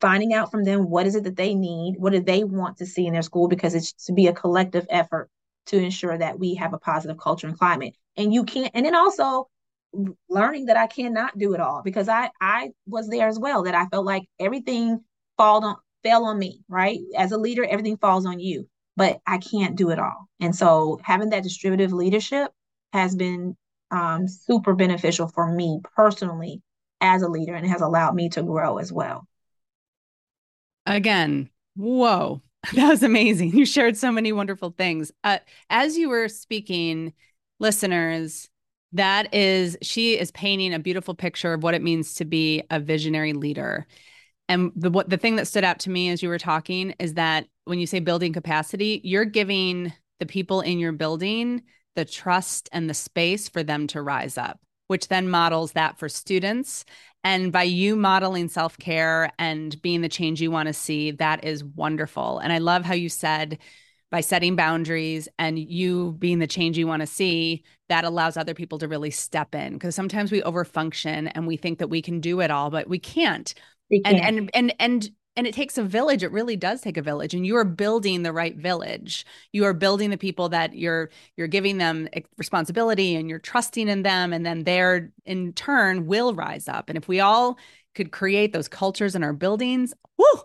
Finding 0.00 0.32
out 0.34 0.50
from 0.50 0.64
them 0.64 0.88
what 0.88 1.06
is 1.06 1.14
it 1.14 1.24
that 1.24 1.36
they 1.36 1.54
need, 1.54 1.96
what 1.98 2.12
do 2.12 2.20
they 2.20 2.44
want 2.44 2.78
to 2.78 2.86
see 2.86 3.06
in 3.06 3.12
their 3.12 3.22
school, 3.22 3.48
because 3.48 3.74
it's 3.74 3.92
to 4.06 4.12
be 4.12 4.26
a 4.26 4.32
collective 4.32 4.86
effort 4.90 5.28
to 5.66 5.76
ensure 5.78 6.16
that 6.16 6.38
we 6.38 6.54
have 6.54 6.72
a 6.72 6.78
positive 6.78 7.18
culture 7.18 7.46
and 7.46 7.58
climate. 7.58 7.94
And 8.16 8.32
you 8.32 8.44
can't, 8.44 8.70
and 8.74 8.86
then 8.86 8.94
also 8.94 9.48
learning 10.28 10.66
that 10.66 10.76
I 10.76 10.86
cannot 10.86 11.38
do 11.38 11.54
it 11.54 11.60
all 11.60 11.82
because 11.84 12.08
I 12.08 12.30
I 12.40 12.70
was 12.86 13.08
there 13.08 13.28
as 13.28 13.38
well. 13.38 13.62
That 13.64 13.74
I 13.74 13.86
felt 13.86 14.06
like 14.06 14.24
everything 14.38 15.00
fall 15.36 15.64
on 15.64 15.76
fell 16.02 16.24
on 16.24 16.38
me, 16.38 16.62
right? 16.68 16.98
As 17.16 17.32
a 17.32 17.38
leader, 17.38 17.64
everything 17.64 17.96
falls 17.98 18.26
on 18.26 18.40
you, 18.40 18.68
but 18.96 19.20
I 19.26 19.38
can't 19.38 19.76
do 19.76 19.90
it 19.90 19.98
all. 19.98 20.28
And 20.40 20.54
so 20.54 20.98
having 21.02 21.30
that 21.30 21.42
distributive 21.42 21.92
leadership 21.92 22.50
has 22.92 23.14
been 23.14 23.56
um, 23.90 24.28
super 24.28 24.74
beneficial 24.74 25.28
for 25.28 25.50
me 25.52 25.80
personally 25.96 26.62
as 27.00 27.22
a 27.22 27.28
leader 27.28 27.54
and 27.54 27.66
has 27.66 27.80
allowed 27.80 28.14
me 28.14 28.28
to 28.30 28.42
grow 28.42 28.78
as 28.78 28.92
well. 28.92 29.27
Again, 30.88 31.50
whoa, 31.76 32.42
that 32.74 32.88
was 32.88 33.02
amazing. 33.02 33.56
You 33.56 33.64
shared 33.66 33.96
so 33.96 34.10
many 34.10 34.32
wonderful 34.32 34.74
things. 34.76 35.12
Uh, 35.22 35.38
as 35.70 35.96
you 35.96 36.08
were 36.08 36.28
speaking, 36.28 37.12
listeners, 37.60 38.48
that 38.92 39.34
is, 39.34 39.76
she 39.82 40.18
is 40.18 40.30
painting 40.30 40.72
a 40.72 40.78
beautiful 40.78 41.14
picture 41.14 41.52
of 41.52 41.62
what 41.62 41.74
it 41.74 41.82
means 41.82 42.14
to 42.14 42.24
be 42.24 42.62
a 42.70 42.80
visionary 42.80 43.34
leader. 43.34 43.86
And 44.48 44.72
the 44.74 44.90
what 44.90 45.10
the 45.10 45.18
thing 45.18 45.36
that 45.36 45.46
stood 45.46 45.64
out 45.64 45.80
to 45.80 45.90
me 45.90 46.08
as 46.08 46.22
you 46.22 46.30
were 46.30 46.38
talking 46.38 46.94
is 46.98 47.14
that 47.14 47.46
when 47.66 47.78
you 47.78 47.86
say 47.86 48.00
building 48.00 48.32
capacity, 48.32 49.02
you're 49.04 49.26
giving 49.26 49.92
the 50.20 50.26
people 50.26 50.62
in 50.62 50.78
your 50.78 50.92
building 50.92 51.62
the 51.96 52.04
trust 52.04 52.68
and 52.72 52.88
the 52.88 52.94
space 52.94 53.48
for 53.48 53.62
them 53.62 53.88
to 53.88 54.00
rise 54.00 54.38
up, 54.38 54.60
which 54.86 55.08
then 55.08 55.28
models 55.28 55.72
that 55.72 55.98
for 55.98 56.08
students. 56.08 56.84
And 57.24 57.52
by 57.52 57.64
you 57.64 57.96
modeling 57.96 58.48
self 58.48 58.78
care 58.78 59.32
and 59.38 59.80
being 59.82 60.00
the 60.00 60.08
change 60.08 60.40
you 60.40 60.50
want 60.50 60.68
to 60.68 60.72
see, 60.72 61.10
that 61.12 61.44
is 61.44 61.64
wonderful. 61.64 62.38
And 62.38 62.52
I 62.52 62.58
love 62.58 62.84
how 62.84 62.94
you 62.94 63.08
said, 63.08 63.58
by 64.10 64.20
setting 64.22 64.56
boundaries 64.56 65.28
and 65.38 65.58
you 65.58 66.12
being 66.18 66.38
the 66.38 66.46
change 66.46 66.78
you 66.78 66.86
want 66.86 67.00
to 67.00 67.06
see, 67.06 67.62
that 67.90 68.04
allows 68.04 68.36
other 68.36 68.54
people 68.54 68.78
to 68.78 68.88
really 68.88 69.10
step 69.10 69.54
in. 69.54 69.74
Because 69.74 69.94
sometimes 69.94 70.32
we 70.32 70.40
overfunction 70.42 71.30
and 71.34 71.46
we 71.46 71.56
think 71.56 71.78
that 71.78 71.88
we 71.88 72.00
can 72.00 72.20
do 72.20 72.40
it 72.40 72.50
all, 72.50 72.70
but 72.70 72.88
we 72.88 72.98
can't. 72.98 73.52
We 73.90 74.00
can't. 74.00 74.18
And 74.18 74.38
and 74.38 74.50
and 74.54 74.74
and 74.78 75.10
and 75.38 75.46
it 75.46 75.54
takes 75.54 75.78
a 75.78 75.84
village 75.84 76.22
it 76.22 76.32
really 76.32 76.56
does 76.56 76.80
take 76.80 76.96
a 76.96 77.02
village 77.02 77.32
and 77.32 77.46
you 77.46 77.56
are 77.56 77.64
building 77.64 78.24
the 78.24 78.32
right 78.32 78.56
village 78.56 79.24
you 79.52 79.64
are 79.64 79.72
building 79.72 80.10
the 80.10 80.18
people 80.18 80.48
that 80.48 80.74
you're 80.74 81.08
you're 81.36 81.46
giving 81.46 81.78
them 81.78 82.08
responsibility 82.36 83.14
and 83.14 83.30
you're 83.30 83.38
trusting 83.38 83.88
in 83.88 84.02
them 84.02 84.32
and 84.32 84.44
then 84.44 84.64
they're 84.64 85.10
in 85.24 85.52
turn 85.52 86.06
will 86.06 86.34
rise 86.34 86.68
up 86.68 86.88
and 86.88 86.98
if 86.98 87.06
we 87.08 87.20
all 87.20 87.56
could 87.94 88.10
create 88.10 88.52
those 88.52 88.68
cultures 88.68 89.14
in 89.14 89.22
our 89.22 89.32
buildings 89.32 89.94
whoo 90.18 90.42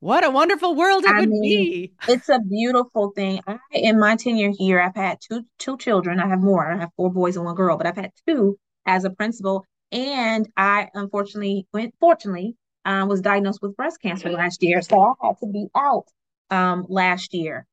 what 0.00 0.24
a 0.24 0.30
wonderful 0.30 0.74
world 0.74 1.04
it 1.04 1.10
I 1.14 1.20
would 1.20 1.28
mean, 1.28 1.42
be. 1.42 1.92
It's 2.08 2.28
a 2.28 2.40
beautiful 2.40 3.12
thing. 3.14 3.40
I, 3.46 3.60
in 3.70 4.00
my 4.00 4.16
tenure 4.16 4.50
here, 4.50 4.80
I've 4.80 4.96
had 4.96 5.18
two 5.20 5.44
two 5.60 5.78
children. 5.78 6.18
I 6.18 6.26
have 6.26 6.40
more. 6.40 6.72
I 6.72 6.76
have 6.76 6.90
four 6.96 7.08
boys 7.08 7.36
and 7.36 7.44
one 7.44 7.54
girl, 7.54 7.76
but 7.76 7.86
I've 7.86 7.94
had 7.94 8.10
two 8.26 8.58
as 8.84 9.04
a 9.04 9.10
principal. 9.10 9.64
And 9.92 10.48
I 10.56 10.88
unfortunately, 10.94 11.68
went, 11.72 11.94
fortunately, 12.00 12.56
um, 12.84 13.08
was 13.08 13.20
diagnosed 13.20 13.60
with 13.62 13.76
breast 13.76 14.00
cancer 14.00 14.30
last 14.30 14.62
year. 14.62 14.82
So 14.82 15.00
I 15.00 15.26
had 15.26 15.38
to 15.40 15.46
be 15.46 15.68
out 15.76 16.06
um, 16.50 16.86
last 16.88 17.34
year. 17.34 17.66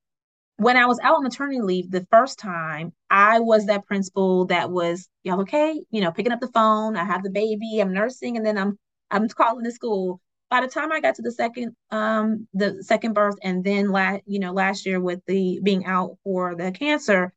When 0.58 0.76
I 0.76 0.86
was 0.86 1.00
out 1.02 1.16
on 1.16 1.24
maternity 1.24 1.62
leave 1.62 1.90
the 1.90 2.06
first 2.12 2.38
time, 2.38 2.94
I 3.10 3.40
was 3.40 3.68
that 3.68 3.86
principal 3.86 4.46
that 4.48 4.70
was, 4.70 5.08
y'all 5.24 5.42
okay? 5.42 5.82
You 5.90 6.02
know, 6.02 6.12
picking 6.12 6.34
up 6.34 6.42
the 6.42 6.52
phone. 6.52 6.98
I 6.98 7.06
have 7.06 7.24
the 7.24 7.30
baby. 7.30 7.80
I'm 7.80 7.94
nursing, 7.94 8.36
and 8.36 8.46
then 8.46 8.58
I'm 8.58 8.78
I'm 9.10 9.28
calling 9.30 9.64
the 9.64 9.72
school 9.72 10.20
by 10.50 10.62
the 10.62 10.68
time 10.68 10.92
I 10.92 11.00
got 11.00 11.16
to 11.16 11.22
the 11.22 11.32
second 11.32 11.76
um 11.92 12.48
the 12.54 12.84
second 12.84 13.14
birth 13.14 13.36
and 13.44 13.64
then 13.64 13.92
last 13.92 14.22
you 14.26 14.40
know 14.40 14.52
last 14.52 14.86
year 14.86 15.00
with 15.00 15.22
the 15.28 15.60
being 15.64 15.86
out 15.86 16.18
for 16.24 16.56
the 16.56 16.72
cancer, 16.72 17.34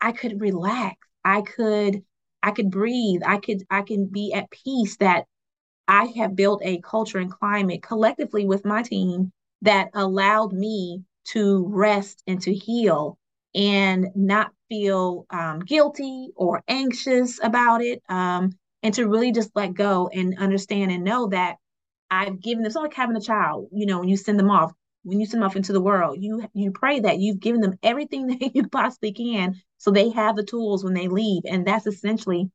I 0.00 0.12
could 0.12 0.40
relax. 0.40 0.96
I 1.24 1.42
could 1.42 2.02
I 2.42 2.50
could 2.50 2.70
breathe. 2.70 3.22
I 3.24 3.38
could 3.38 3.62
I 3.70 3.82
can 3.82 4.06
be 4.06 4.32
at 4.32 4.50
peace 4.50 4.96
that 4.98 5.26
I 5.88 6.06
have 6.16 6.36
built 6.36 6.62
a 6.64 6.80
culture 6.80 7.18
and 7.18 7.30
climate 7.30 7.82
collectively 7.82 8.44
with 8.46 8.64
my 8.64 8.82
team 8.82 9.32
that 9.62 9.90
allowed 9.94 10.52
me 10.52 11.02
to 11.26 11.66
rest 11.68 12.22
and 12.26 12.40
to 12.42 12.54
heal 12.54 13.18
and 13.54 14.08
not 14.14 14.52
feel 14.68 15.26
um, 15.30 15.60
guilty 15.60 16.30
or 16.36 16.62
anxious 16.68 17.40
about 17.42 17.82
it 17.82 18.02
um, 18.08 18.52
and 18.82 18.94
to 18.94 19.08
really 19.08 19.32
just 19.32 19.50
let 19.54 19.74
go 19.74 20.08
and 20.12 20.38
understand 20.38 20.90
and 20.90 21.04
know 21.04 21.28
that 21.28 21.56
I've 22.10 22.40
given 22.40 22.62
them. 22.62 22.66
It's 22.66 22.76
like 22.76 22.94
having 22.94 23.16
a 23.16 23.20
child. 23.20 23.68
You 23.72 23.86
know, 23.86 24.00
when 24.00 24.08
you 24.08 24.16
send 24.16 24.38
them 24.38 24.50
off, 24.50 24.72
when 25.04 25.20
you 25.20 25.26
send 25.26 25.42
them 25.42 25.48
off 25.48 25.56
into 25.56 25.72
the 25.72 25.80
world, 25.80 26.18
you 26.20 26.46
you 26.54 26.70
pray 26.72 27.00
that 27.00 27.18
you've 27.18 27.40
given 27.40 27.60
them 27.60 27.78
everything 27.82 28.26
that 28.38 28.54
you 28.54 28.68
possibly 28.68 29.12
can, 29.12 29.56
so 29.78 29.90
they 29.90 30.10
have 30.10 30.36
the 30.36 30.44
tools 30.44 30.84
when 30.84 30.94
they 30.94 31.08
leave. 31.08 31.42
And 31.46 31.66
that's 31.66 31.86
essentially 31.86 32.50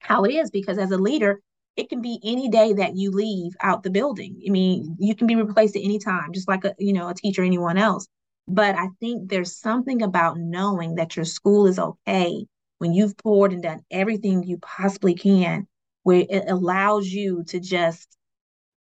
how 0.00 0.24
it 0.24 0.32
is. 0.34 0.50
Because 0.50 0.78
as 0.78 0.90
a 0.92 0.98
leader, 0.98 1.40
it 1.76 1.88
can 1.88 2.00
be 2.00 2.20
any 2.22 2.48
day 2.48 2.72
that 2.74 2.96
you 2.96 3.10
leave 3.10 3.52
out 3.60 3.82
the 3.82 3.90
building. 3.90 4.40
I 4.46 4.50
mean, 4.50 4.96
you 4.98 5.14
can 5.14 5.26
be 5.26 5.34
replaced 5.34 5.76
at 5.76 5.82
any 5.82 5.98
time, 5.98 6.32
just 6.32 6.48
like 6.48 6.64
a 6.64 6.74
you 6.78 6.92
know 6.92 7.08
a 7.08 7.14
teacher, 7.14 7.42
anyone 7.42 7.78
else. 7.78 8.06
But 8.46 8.76
I 8.76 8.88
think 9.00 9.28
there's 9.28 9.56
something 9.56 10.02
about 10.02 10.38
knowing 10.38 10.96
that 10.96 11.16
your 11.16 11.24
school 11.24 11.66
is 11.66 11.78
okay 11.78 12.46
when 12.78 12.92
you've 12.92 13.16
poured 13.16 13.52
and 13.52 13.62
done 13.62 13.80
everything 13.90 14.42
you 14.42 14.58
possibly 14.58 15.14
can, 15.14 15.66
where 16.02 16.24
it 16.28 16.44
allows 16.48 17.08
you 17.08 17.44
to 17.48 17.60
just 17.60 18.16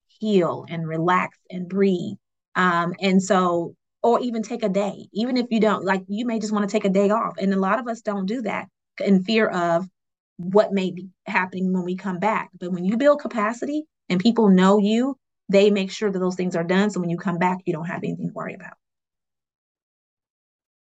heal 0.06 0.66
and 0.68 0.86
relax 0.86 1.38
and 1.50 1.68
breathe. 1.68 2.16
Um, 2.56 2.94
and 3.00 3.22
so, 3.22 3.74
or 4.02 4.20
even 4.20 4.42
take 4.42 4.62
a 4.62 4.68
day, 4.68 5.08
even 5.12 5.36
if 5.36 5.46
you 5.50 5.60
don't 5.60 5.84
like, 5.84 6.02
you 6.08 6.26
may 6.26 6.38
just 6.38 6.52
want 6.52 6.68
to 6.68 6.72
take 6.72 6.84
a 6.84 6.90
day 6.90 7.10
off. 7.10 7.34
And 7.38 7.52
a 7.52 7.58
lot 7.60 7.78
of 7.78 7.86
us 7.86 8.00
don't 8.00 8.26
do 8.26 8.42
that 8.42 8.68
in 9.04 9.22
fear 9.22 9.46
of 9.46 9.86
what 10.40 10.72
may 10.72 10.90
be 10.90 11.08
happening 11.26 11.72
when 11.72 11.84
we 11.84 11.96
come 11.96 12.18
back. 12.18 12.50
But 12.58 12.72
when 12.72 12.84
you 12.84 12.96
build 12.96 13.20
capacity 13.20 13.84
and 14.08 14.20
people 14.20 14.48
know 14.48 14.78
you, 14.78 15.16
they 15.48 15.70
make 15.70 15.90
sure 15.90 16.10
that 16.10 16.18
those 16.18 16.36
things 16.36 16.56
are 16.56 16.64
done. 16.64 16.90
So 16.90 17.00
when 17.00 17.10
you 17.10 17.18
come 17.18 17.38
back, 17.38 17.58
you 17.64 17.72
don't 17.72 17.86
have 17.86 18.02
anything 18.02 18.28
to 18.28 18.32
worry 18.32 18.54
about. 18.54 18.74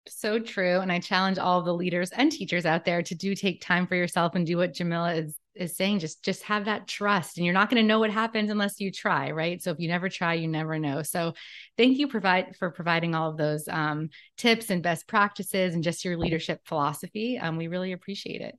So 0.07 0.39
true. 0.39 0.79
And 0.79 0.91
I 0.91 0.99
challenge 0.99 1.37
all 1.37 1.61
the 1.61 1.73
leaders 1.73 2.11
and 2.11 2.31
teachers 2.31 2.65
out 2.65 2.85
there 2.85 3.01
to 3.03 3.15
do 3.15 3.35
take 3.35 3.61
time 3.61 3.87
for 3.87 3.95
yourself 3.95 4.35
and 4.35 4.45
do 4.45 4.57
what 4.57 4.73
Jamila 4.73 5.13
is 5.13 5.35
is 5.57 5.75
saying 5.75 5.99
just 5.99 6.23
just 6.23 6.43
have 6.43 6.65
that 6.65 6.87
trust 6.87 7.37
and 7.37 7.45
you're 7.45 7.53
not 7.53 7.69
going 7.69 7.81
to 7.81 7.87
know 7.87 7.99
what 7.99 8.11
happens 8.11 8.51
unless 8.51 8.79
you 8.79 8.91
try 8.91 9.31
right 9.31 9.61
so 9.61 9.71
if 9.71 9.79
you 9.79 9.87
never 9.87 10.07
try 10.07 10.33
you 10.33 10.47
never 10.47 10.77
know 10.77 11.01
so 11.01 11.33
thank 11.77 11.97
you 11.97 12.07
provide 12.07 12.55
for 12.57 12.69
providing 12.69 13.15
all 13.15 13.29
of 13.29 13.37
those 13.37 13.67
um, 13.67 14.09
tips 14.37 14.69
and 14.69 14.83
best 14.83 15.07
practices 15.07 15.73
and 15.73 15.83
just 15.83 16.05
your 16.05 16.17
leadership 16.17 16.61
philosophy 16.65 17.37
um, 17.37 17.57
we 17.57 17.67
really 17.67 17.91
appreciate 17.91 18.41
it 18.41 18.55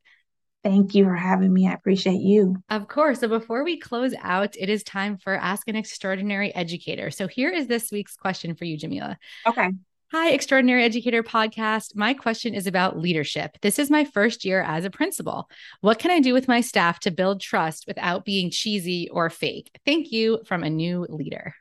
Thank 0.65 0.95
you 0.95 1.05
for 1.05 1.15
having 1.15 1.53
me. 1.53 1.69
I 1.69 1.73
appreciate 1.73 2.21
you. 2.21 2.57
Of 2.69 2.89
course. 2.89 3.21
So 3.21 3.29
before 3.29 3.63
we 3.65 3.79
close 3.79 4.13
out, 4.21 4.57
it 4.59 4.69
is 4.69 4.83
time 4.83 5.17
for 5.17 5.35
Ask 5.35 5.69
an 5.69 5.77
Extraordinary 5.77 6.55
Educator. 6.55 7.11
So 7.11 7.29
here 7.29 7.51
is 7.51 7.69
this 7.69 7.93
week's 7.93 8.17
question 8.17 8.55
for 8.57 8.65
you, 8.65 8.77
Jamila. 8.77 9.17
Okay. 9.47 9.71
Hi, 10.11 10.31
Extraordinary 10.31 10.85
Educator 10.85 11.23
Podcast. 11.23 11.95
My 11.95 12.15
question 12.15 12.55
is 12.55 12.67
about 12.67 12.99
leadership. 12.99 13.59
This 13.61 13.79
is 13.79 13.91
my 13.91 14.05
first 14.05 14.45
year 14.45 14.63
as 14.63 14.85
a 14.85 14.91
principal. 14.91 15.51
What 15.81 15.99
can 15.99 16.11
I 16.11 16.19
do 16.21 16.33
with 16.33 16.49
my 16.49 16.63
staff 16.63 16.99
to 17.01 17.11
build 17.11 17.43
trust 17.43 17.85
without 17.87 18.25
being 18.25 18.51
cheesy 18.51 19.11
or 19.11 19.29
fake? 19.29 19.71
Thank 19.85 20.11
you 20.11 20.41
from 20.47 20.65
a 20.65 20.71
new 20.71 21.07
leader. 21.11 21.55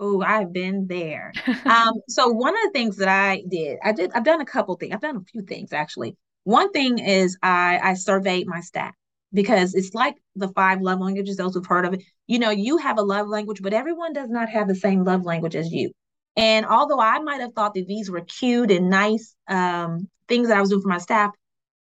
Oh, 0.00 0.22
I've 0.22 0.52
been 0.52 0.86
there. 0.86 1.32
um, 1.66 2.00
so 2.08 2.28
one 2.28 2.54
of 2.54 2.62
the 2.64 2.70
things 2.72 2.96
that 2.96 3.08
I 3.08 3.44
did, 3.46 3.78
I 3.84 3.92
did, 3.92 4.10
I've 4.14 4.24
done 4.24 4.40
a 4.40 4.46
couple 4.46 4.74
things. 4.76 4.94
I've 4.94 5.00
done 5.02 5.16
a 5.16 5.30
few 5.30 5.42
things 5.42 5.72
actually. 5.72 6.16
One 6.44 6.72
thing 6.72 6.98
is 6.98 7.36
I 7.42 7.78
I 7.82 7.94
surveyed 7.94 8.46
my 8.46 8.60
staff 8.60 8.94
because 9.32 9.74
it's 9.74 9.94
like 9.94 10.16
the 10.36 10.48
five 10.48 10.80
love 10.80 11.00
languages, 11.00 11.36
those 11.36 11.54
who've 11.54 11.66
heard 11.66 11.84
of 11.86 11.94
it. 11.94 12.02
You 12.26 12.38
know, 12.38 12.50
you 12.50 12.76
have 12.78 12.98
a 12.98 13.02
love 13.02 13.28
language, 13.28 13.62
but 13.62 13.72
everyone 13.72 14.12
does 14.12 14.28
not 14.28 14.48
have 14.48 14.68
the 14.68 14.74
same 14.74 15.04
love 15.04 15.24
language 15.24 15.56
as 15.56 15.72
you. 15.72 15.92
And 16.36 16.66
although 16.66 17.00
I 17.00 17.18
might 17.18 17.40
have 17.40 17.52
thought 17.52 17.74
that 17.74 17.86
these 17.86 18.10
were 18.10 18.22
cute 18.22 18.70
and 18.70 18.88
nice 18.88 19.34
um, 19.48 20.08
things 20.28 20.48
that 20.48 20.56
I 20.56 20.60
was 20.60 20.70
doing 20.70 20.82
for 20.82 20.88
my 20.88 20.98
staff, 20.98 21.32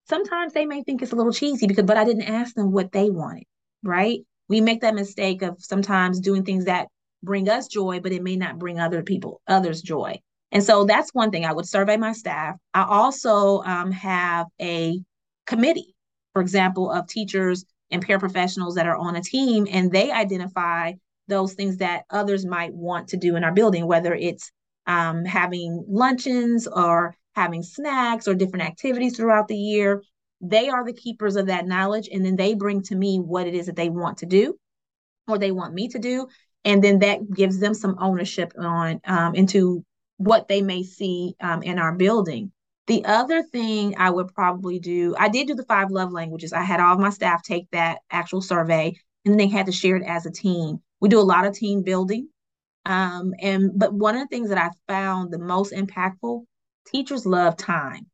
sometimes 0.07 0.53
they 0.53 0.65
may 0.65 0.83
think 0.83 1.01
it's 1.01 1.13
a 1.13 1.15
little 1.15 1.33
cheesy 1.33 1.67
because, 1.67 1.85
but 1.85 1.97
I 1.97 2.05
didn't 2.05 2.23
ask 2.23 2.55
them 2.55 2.71
what 2.71 2.91
they 2.91 3.09
wanted, 3.09 3.45
right? 3.83 4.19
We 4.49 4.61
make 4.61 4.81
that 4.81 4.95
mistake 4.95 5.41
of 5.41 5.57
sometimes 5.59 6.19
doing 6.19 6.43
things 6.43 6.65
that 6.65 6.87
bring 7.23 7.49
us 7.49 7.67
joy, 7.67 7.99
but 8.01 8.11
it 8.11 8.23
may 8.23 8.35
not 8.35 8.59
bring 8.59 8.79
other 8.79 9.03
people, 9.03 9.41
others 9.47 9.81
joy. 9.81 10.19
And 10.51 10.63
so 10.63 10.85
that's 10.85 11.13
one 11.13 11.31
thing 11.31 11.45
I 11.45 11.53
would 11.53 11.67
survey 11.67 11.97
my 11.97 12.13
staff. 12.13 12.55
I 12.73 12.83
also 12.83 13.61
um, 13.63 13.91
have 13.91 14.47
a 14.61 14.99
committee, 15.45 15.95
for 16.33 16.41
example, 16.41 16.91
of 16.91 17.07
teachers 17.07 17.65
and 17.91 18.05
paraprofessionals 18.05 18.75
that 18.75 18.87
are 18.87 18.97
on 18.97 19.15
a 19.15 19.21
team, 19.21 19.67
and 19.69 19.91
they 19.91 20.11
identify 20.11 20.93
those 21.27 21.53
things 21.53 21.77
that 21.77 22.03
others 22.09 22.45
might 22.45 22.73
want 22.73 23.09
to 23.09 23.17
do 23.17 23.35
in 23.35 23.43
our 23.43 23.51
building, 23.51 23.87
whether 23.87 24.13
it's 24.13 24.51
um, 24.87 25.25
having 25.25 25.83
luncheons 25.87 26.67
or 26.67 27.15
having 27.35 27.63
snacks 27.63 28.27
or 28.27 28.35
different 28.35 28.65
activities 28.65 29.17
throughout 29.17 29.47
the 29.47 29.57
year. 29.57 30.03
They 30.41 30.69
are 30.69 30.85
the 30.85 30.93
keepers 30.93 31.35
of 31.35 31.47
that 31.47 31.67
knowledge. 31.67 32.09
And 32.11 32.25
then 32.25 32.35
they 32.35 32.53
bring 32.53 32.81
to 32.83 32.95
me 32.95 33.17
what 33.17 33.47
it 33.47 33.55
is 33.55 33.65
that 33.65 33.75
they 33.75 33.89
want 33.89 34.19
to 34.19 34.25
do 34.25 34.57
or 35.27 35.37
they 35.37 35.51
want 35.51 35.73
me 35.73 35.87
to 35.89 35.99
do. 35.99 36.27
And 36.63 36.83
then 36.83 36.99
that 36.99 37.19
gives 37.31 37.59
them 37.59 37.73
some 37.73 37.95
ownership 37.99 38.53
on 38.57 38.99
um, 39.05 39.35
into 39.35 39.83
what 40.17 40.47
they 40.47 40.61
may 40.61 40.83
see 40.83 41.35
um, 41.41 41.63
in 41.63 41.79
our 41.79 41.93
building. 41.93 42.51
The 42.87 43.03
other 43.05 43.41
thing 43.41 43.95
I 43.97 44.09
would 44.11 44.33
probably 44.33 44.79
do, 44.79 45.15
I 45.17 45.29
did 45.29 45.47
do 45.47 45.55
the 45.55 45.65
five 45.65 45.89
love 45.89 46.11
languages. 46.11 46.53
I 46.53 46.61
had 46.61 46.79
all 46.79 46.93
of 46.93 46.99
my 46.99 47.09
staff 47.09 47.41
take 47.43 47.69
that 47.71 47.99
actual 48.11 48.41
survey 48.41 48.95
and 49.25 49.39
they 49.39 49.47
had 49.47 49.65
to 49.65 49.71
share 49.71 49.95
it 49.95 50.03
as 50.05 50.25
a 50.25 50.31
team. 50.31 50.81
We 50.99 51.09
do 51.09 51.19
a 51.19 51.21
lot 51.21 51.45
of 51.45 51.55
team 51.55 51.81
building. 51.81 52.29
Um, 52.85 53.33
and 53.39 53.71
but 53.77 53.93
one 53.93 54.15
of 54.15 54.21
the 54.21 54.27
things 54.27 54.49
that 54.49 54.59
I 54.59 54.69
found 54.87 55.31
the 55.31 55.39
most 55.39 55.73
impactful, 55.73 56.45
teachers 56.87 57.25
love 57.25 57.57
time. 57.57 58.05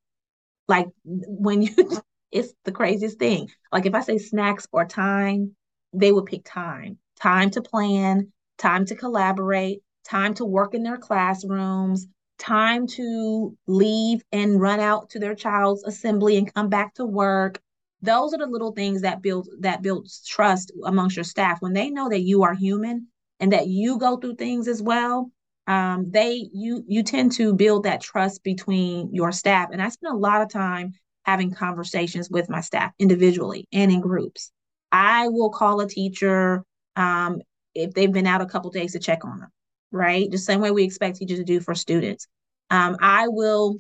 Like 0.67 0.87
when 1.03 1.61
you 1.61 1.75
it's 2.31 2.53
the 2.63 2.71
craziest 2.71 3.19
thing. 3.19 3.49
Like 3.73 3.85
if 3.85 3.93
I 3.93 4.01
say 4.01 4.17
snacks 4.17 4.65
or 4.71 4.85
time, 4.85 5.55
they 5.93 6.13
would 6.13 6.25
pick 6.25 6.45
time, 6.45 6.97
time 7.19 7.49
to 7.51 7.61
plan, 7.61 8.31
time 8.57 8.85
to 8.85 8.95
collaborate, 8.95 9.81
time 10.03 10.33
to 10.35 10.45
work 10.45 10.73
in 10.73 10.83
their 10.83 10.97
classrooms, 10.97 12.07
time 12.41 12.87
to 12.87 13.55
leave 13.67 14.23
and 14.31 14.59
run 14.59 14.79
out 14.79 15.09
to 15.11 15.19
their 15.19 15.35
child's 15.35 15.83
assembly 15.83 16.37
and 16.37 16.53
come 16.53 16.69
back 16.69 16.93
to 16.95 17.05
work. 17.05 17.59
Those 18.01 18.33
are 18.33 18.39
the 18.39 18.47
little 18.47 18.71
things 18.71 19.01
that 19.01 19.21
build 19.21 19.47
that 19.59 19.83
builds 19.83 20.25
trust 20.25 20.71
amongst 20.83 21.15
your 21.15 21.23
staff 21.23 21.61
when 21.61 21.73
they 21.73 21.91
know 21.91 22.09
that 22.09 22.21
you 22.21 22.41
are 22.43 22.55
human 22.55 23.07
and 23.39 23.53
that 23.53 23.67
you 23.67 23.99
go 23.99 24.17
through 24.17 24.35
things 24.35 24.67
as 24.67 24.81
well. 24.81 25.31
Um, 25.67 26.09
they 26.09 26.49
you 26.51 26.83
you 26.87 27.03
tend 27.03 27.33
to 27.33 27.53
build 27.53 27.83
that 27.83 28.01
trust 28.01 28.43
between 28.43 29.13
your 29.13 29.31
staff, 29.31 29.69
and 29.71 29.81
I 29.81 29.89
spend 29.89 30.15
a 30.15 30.17
lot 30.17 30.41
of 30.41 30.49
time 30.49 30.93
having 31.23 31.53
conversations 31.53 32.31
with 32.31 32.49
my 32.49 32.61
staff 32.61 32.91
individually 32.97 33.67
and 33.71 33.91
in 33.91 34.01
groups. 34.01 34.51
I 34.91 35.27
will 35.27 35.51
call 35.51 35.79
a 35.79 35.87
teacher 35.87 36.65
um, 36.95 37.41
if 37.75 37.93
they've 37.93 38.11
been 38.11 38.25
out 38.25 38.41
a 38.41 38.47
couple 38.47 38.71
days 38.71 38.93
to 38.93 38.99
check 38.99 39.23
on 39.23 39.39
them 39.39 39.49
right? 39.91 40.29
The 40.29 40.37
same 40.37 40.61
way 40.61 40.71
we 40.71 40.83
expect 40.83 41.17
teachers 41.17 41.39
to 41.39 41.45
do 41.45 41.59
for 41.59 41.75
students. 41.75 42.27
Um, 42.69 42.97
I 43.01 43.27
will 43.27 43.77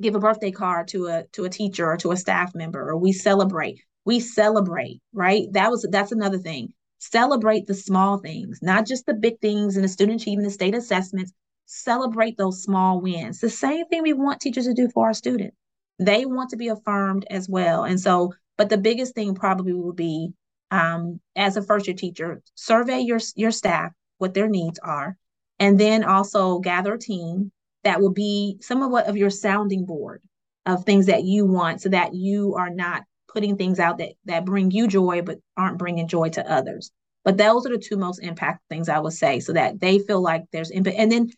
give 0.00 0.14
a 0.14 0.20
birthday 0.20 0.50
card 0.50 0.88
to 0.88 1.06
a 1.06 1.24
to 1.32 1.44
a 1.44 1.50
teacher 1.50 1.90
or 1.90 1.96
to 1.98 2.12
a 2.12 2.16
staff 2.16 2.54
member, 2.54 2.88
or 2.88 2.96
we 2.96 3.12
celebrate. 3.12 3.80
We 4.04 4.20
celebrate, 4.20 5.00
right? 5.12 5.46
That 5.52 5.70
was 5.70 5.86
that's 5.90 6.12
another 6.12 6.38
thing. 6.38 6.72
Celebrate 6.98 7.66
the 7.66 7.74
small 7.74 8.18
things, 8.18 8.60
not 8.62 8.86
just 8.86 9.06
the 9.06 9.14
big 9.14 9.40
things 9.40 9.76
and 9.76 9.84
the 9.84 9.88
student 9.88 10.22
achievement, 10.22 10.48
the 10.48 10.52
state 10.52 10.74
assessments. 10.74 11.32
Celebrate 11.66 12.36
those 12.36 12.62
small 12.62 13.00
wins. 13.00 13.40
The 13.40 13.50
same 13.50 13.86
thing 13.86 14.02
we 14.02 14.12
want 14.12 14.40
teachers 14.40 14.66
to 14.66 14.74
do 14.74 14.88
for 14.88 15.06
our 15.06 15.14
students. 15.14 15.56
They 15.98 16.26
want 16.26 16.50
to 16.50 16.56
be 16.56 16.68
affirmed 16.68 17.26
as 17.30 17.48
well. 17.48 17.84
And 17.84 17.98
so, 17.98 18.34
but 18.58 18.68
the 18.68 18.78
biggest 18.78 19.14
thing 19.14 19.34
probably 19.34 19.72
will 19.72 19.92
be 19.92 20.32
um, 20.70 21.20
as 21.36 21.56
a 21.56 21.62
first 21.62 21.86
year 21.86 21.96
teacher, 21.96 22.42
survey 22.54 23.00
your 23.00 23.20
your 23.36 23.50
staff 23.50 23.92
what 24.18 24.34
their 24.34 24.48
needs 24.48 24.78
are 24.78 25.16
and 25.58 25.78
then 25.78 26.04
also 26.04 26.58
gather 26.58 26.94
a 26.94 26.98
team 26.98 27.52
that 27.84 28.00
will 28.00 28.12
be 28.12 28.58
some 28.60 28.82
of 28.82 28.90
what 28.90 29.06
of 29.06 29.16
your 29.16 29.30
sounding 29.30 29.84
board 29.84 30.22
of 30.66 30.84
things 30.84 31.06
that 31.06 31.24
you 31.24 31.46
want 31.46 31.80
so 31.80 31.88
that 31.90 32.14
you 32.14 32.54
are 32.54 32.70
not 32.70 33.04
putting 33.28 33.56
things 33.56 33.78
out 33.78 33.98
that 33.98 34.10
that 34.24 34.44
bring 34.44 34.70
you 34.70 34.86
joy 34.88 35.20
but 35.22 35.38
aren't 35.56 35.78
bringing 35.78 36.08
joy 36.08 36.28
to 36.30 36.50
others. 36.50 36.90
But 37.24 37.36
those 37.36 37.66
are 37.66 37.70
the 37.70 37.78
two 37.78 37.96
most 37.96 38.22
impactful 38.22 38.58
things 38.68 38.88
i 38.88 38.98
would 38.98 39.12
say 39.12 39.40
so 39.40 39.52
that 39.52 39.80
they 39.80 39.98
feel 39.98 40.20
like 40.20 40.44
there's 40.52 40.70
impact 40.70 40.96
and 40.98 41.12
then 41.12 41.30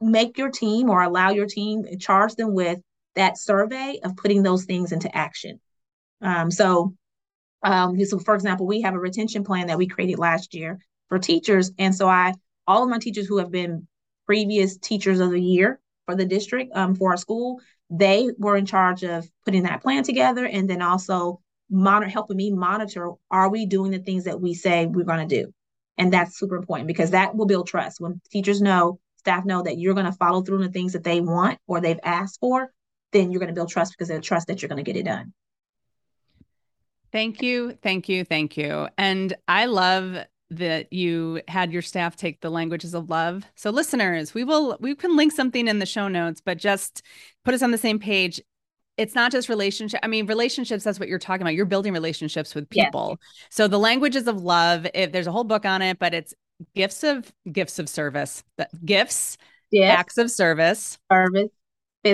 make 0.00 0.36
your 0.36 0.50
team 0.50 0.90
or 0.90 1.02
allow 1.02 1.30
your 1.30 1.46
team 1.46 1.84
charge 1.98 2.34
them 2.34 2.54
with 2.54 2.78
that 3.14 3.38
survey 3.38 3.98
of 4.04 4.16
putting 4.16 4.42
those 4.42 4.64
things 4.64 4.92
into 4.92 5.14
action. 5.16 5.60
Um, 6.20 6.50
so 6.50 6.94
um, 7.62 8.02
so 8.04 8.18
for 8.18 8.34
example 8.34 8.66
we 8.66 8.82
have 8.82 8.94
a 8.94 8.98
retention 8.98 9.44
plan 9.44 9.66
that 9.68 9.78
we 9.78 9.86
created 9.86 10.18
last 10.18 10.54
year 10.54 10.78
for 11.08 11.18
teachers. 11.18 11.72
And 11.78 11.94
so 11.94 12.08
i 12.08 12.34
all 12.70 12.82
of 12.82 12.88
my 12.88 12.98
teachers 12.98 13.26
who 13.26 13.38
have 13.38 13.50
been 13.50 13.86
previous 14.26 14.76
teachers 14.76 15.20
of 15.20 15.30
the 15.30 15.40
year 15.40 15.80
for 16.06 16.14
the 16.14 16.24
district 16.24 16.74
um, 16.76 16.94
for 16.94 17.10
our 17.10 17.16
school, 17.16 17.60
they 17.90 18.30
were 18.38 18.56
in 18.56 18.66
charge 18.66 19.02
of 19.02 19.28
putting 19.44 19.64
that 19.64 19.82
plan 19.82 20.02
together 20.04 20.46
and 20.46 20.70
then 20.70 20.80
also 20.80 21.40
monitor 21.68 22.10
helping 22.10 22.36
me 22.36 22.50
monitor 22.50 23.10
are 23.30 23.50
we 23.50 23.66
doing 23.66 23.90
the 23.90 23.98
things 23.98 24.24
that 24.24 24.40
we 24.40 24.54
say 24.54 24.86
we're 24.86 25.04
going 25.04 25.28
to 25.28 25.42
do? 25.42 25.52
And 25.98 26.12
that's 26.12 26.38
super 26.38 26.56
important 26.56 26.86
because 26.86 27.10
that 27.10 27.34
will 27.34 27.46
build 27.46 27.66
trust. 27.66 28.00
When 28.00 28.20
teachers 28.30 28.62
know 28.62 29.00
staff 29.16 29.44
know 29.44 29.62
that 29.62 29.78
you're 29.78 29.94
going 29.94 30.06
to 30.06 30.12
follow 30.12 30.42
through 30.42 30.58
on 30.58 30.62
the 30.62 30.70
things 30.70 30.94
that 30.94 31.04
they 31.04 31.20
want 31.20 31.58
or 31.66 31.80
they've 31.80 32.00
asked 32.02 32.40
for 32.40 32.72
then 33.12 33.30
you're 33.30 33.40
going 33.40 33.48
to 33.48 33.54
build 33.54 33.68
trust 33.68 33.92
because 33.92 34.08
they 34.08 34.18
trust 34.20 34.46
that 34.46 34.62
you're 34.62 34.68
going 34.68 34.82
to 34.82 34.92
get 34.92 34.98
it 34.98 35.04
done. 35.04 35.32
Thank 37.12 37.42
you, 37.42 37.76
thank 37.82 38.08
you, 38.08 38.24
thank 38.24 38.56
you. 38.56 38.88
And 38.96 39.34
I 39.48 39.66
love 39.66 40.16
that 40.50 40.92
you 40.92 41.40
had 41.48 41.72
your 41.72 41.82
staff 41.82 42.16
take 42.16 42.40
the 42.40 42.50
languages 42.50 42.92
of 42.92 43.08
love. 43.08 43.44
So 43.54 43.70
listeners, 43.70 44.34
we 44.34 44.44
will 44.44 44.76
we 44.80 44.94
can 44.94 45.16
link 45.16 45.32
something 45.32 45.68
in 45.68 45.78
the 45.78 45.86
show 45.86 46.08
notes, 46.08 46.40
but 46.44 46.58
just 46.58 47.02
put 47.44 47.54
us 47.54 47.62
on 47.62 47.70
the 47.70 47.78
same 47.78 47.98
page. 47.98 48.40
It's 48.96 49.14
not 49.14 49.32
just 49.32 49.48
relationship. 49.48 50.00
I 50.02 50.08
mean, 50.08 50.26
relationships, 50.26 50.84
that's 50.84 51.00
what 51.00 51.08
you're 51.08 51.18
talking 51.18 51.42
about. 51.42 51.54
You're 51.54 51.64
building 51.64 51.92
relationships 51.92 52.54
with 52.54 52.68
people. 52.68 53.16
Yes. 53.20 53.46
So 53.50 53.68
the 53.68 53.78
languages 53.78 54.26
of 54.26 54.42
love, 54.42 54.86
if 54.92 55.12
there's 55.12 55.26
a 55.26 55.32
whole 55.32 55.44
book 55.44 55.64
on 55.64 55.80
it, 55.80 55.98
but 55.98 56.12
it's 56.12 56.34
gifts 56.74 57.04
of 57.04 57.32
gifts 57.50 57.78
of 57.78 57.88
service. 57.88 58.42
Gifts, 58.84 59.38
yes. 59.70 59.96
acts 59.96 60.18
of 60.18 60.30
service, 60.30 60.98
service, 61.10 61.50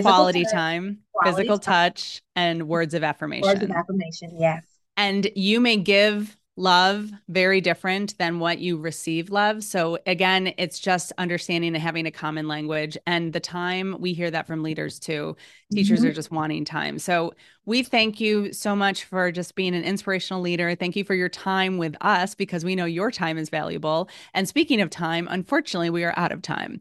quality 0.02 0.45
touch, 0.45 0.52
time, 0.52 0.99
quality 1.12 1.37
physical 1.38 1.59
time. 1.59 1.90
touch, 1.92 2.22
and 2.37 2.68
words 2.68 2.94
of 2.94 3.03
affirmation. 3.03 3.49
Words 3.49 3.62
of 3.62 3.70
affirmation, 3.70 4.37
yes. 4.38 4.62
And 4.96 5.29
you 5.35 5.61
may 5.61 5.77
give 5.77 6.37
love 6.57 7.11
very 7.29 7.61
different 7.61 8.16
than 8.16 8.38
what 8.38 8.59
you 8.59 8.79
receive 8.79 9.31
love. 9.31 9.62
So 9.62 9.99
again, 10.07 10.55
it's 10.57 10.79
just 10.79 11.12
understanding 11.19 11.75
and 11.75 11.83
having 11.83 12.07
a 12.07 12.11
common 12.11 12.49
language 12.49 12.97
and 13.07 13.33
the 13.33 13.40
time 13.40 13.97
we 14.01 14.14
hear 14.14 14.31
that 14.31 14.47
from 14.47 14.62
leaders 14.62 14.99
too. 14.99 15.37
Teachers 15.73 16.01
mm-hmm. 16.01 16.09
are 16.09 16.12
just 16.12 16.31
wanting 16.31 16.64
time. 16.64 16.99
So 16.99 17.35
we 17.66 17.83
thank 17.83 18.21
you 18.21 18.53
so 18.53 18.75
much 18.75 19.05
for 19.05 19.31
just 19.31 19.55
being 19.55 19.75
an 19.75 19.85
inspirational 19.85 20.40
leader. 20.40 20.75
Thank 20.75 20.97
you 20.97 21.05
for 21.05 21.14
your 21.14 21.29
time 21.29 21.77
with 21.77 21.95
us 22.01 22.35
because 22.35 22.64
we 22.64 22.75
know 22.75 22.87
your 22.87 23.11
time 23.11 23.37
is 23.37 23.51
valuable. 23.51 24.09
And 24.33 24.49
speaking 24.49 24.81
of 24.81 24.88
time, 24.88 25.29
unfortunately, 25.31 25.90
we 25.90 26.05
are 26.05 26.14
out 26.16 26.33
of 26.33 26.40
time. 26.40 26.81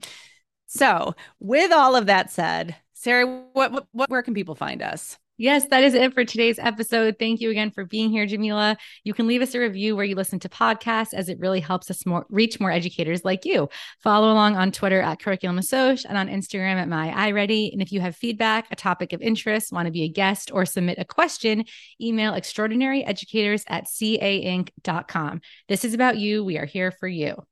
So, 0.67 1.15
with 1.39 1.71
all 1.71 1.95
of 1.95 2.07
that 2.07 2.31
said, 2.31 2.75
Sarah, 2.93 3.25
what, 3.53 3.71
what, 3.71 3.87
what 3.91 4.09
where 4.09 4.23
can 4.23 4.33
people 4.33 4.55
find 4.55 4.81
us? 4.81 5.17
Yes, 5.37 5.67
that 5.67 5.83
is 5.83 5.93
it 5.93 6.13
for 6.13 6.23
today's 6.23 6.57
episode. 6.59 7.17
Thank 7.19 7.41
you 7.41 7.49
again 7.49 7.69
for 7.69 7.83
being 7.83 8.09
here, 8.09 8.25
Jamila. 8.25 8.77
You 9.03 9.13
can 9.13 9.27
leave 9.27 9.41
us 9.41 9.53
a 9.53 9.59
review 9.59 9.93
where 9.95 10.05
you 10.05 10.15
listen 10.15 10.39
to 10.39 10.49
podcasts 10.49 11.13
as 11.13 11.27
it 11.27 11.39
really 11.39 11.59
helps 11.59 11.91
us 11.91 12.05
more 12.05 12.25
reach 12.29 12.59
more 12.61 12.71
educators 12.71 13.25
like 13.25 13.43
you. 13.43 13.67
Follow 14.01 14.31
along 14.31 14.55
on 14.55 14.71
Twitter 14.71 15.01
at 15.01 15.19
Curriculum 15.19 15.59
Assoc 15.59 16.05
and 16.07 16.17
on 16.17 16.29
Instagram 16.29 16.75
at 16.75 16.87
My 16.87 17.09
iReady. 17.09 17.73
And 17.73 17.81
if 17.81 17.91
you 17.91 17.99
have 17.99 18.15
feedback, 18.15 18.67
a 18.71 18.77
topic 18.77 19.11
of 19.11 19.21
interest, 19.21 19.73
want 19.73 19.87
to 19.87 19.91
be 19.91 20.03
a 20.03 20.09
guest, 20.09 20.51
or 20.53 20.65
submit 20.65 20.99
a 20.99 21.05
question, 21.05 21.65
email 21.99 22.31
extraordinaryeducators 22.31 23.65
at 23.67 23.87
cainc.com. 23.87 25.41
This 25.67 25.83
is 25.83 25.93
about 25.93 26.17
you. 26.17 26.45
We 26.45 26.57
are 26.57 26.65
here 26.65 26.91
for 26.91 27.09
you. 27.09 27.43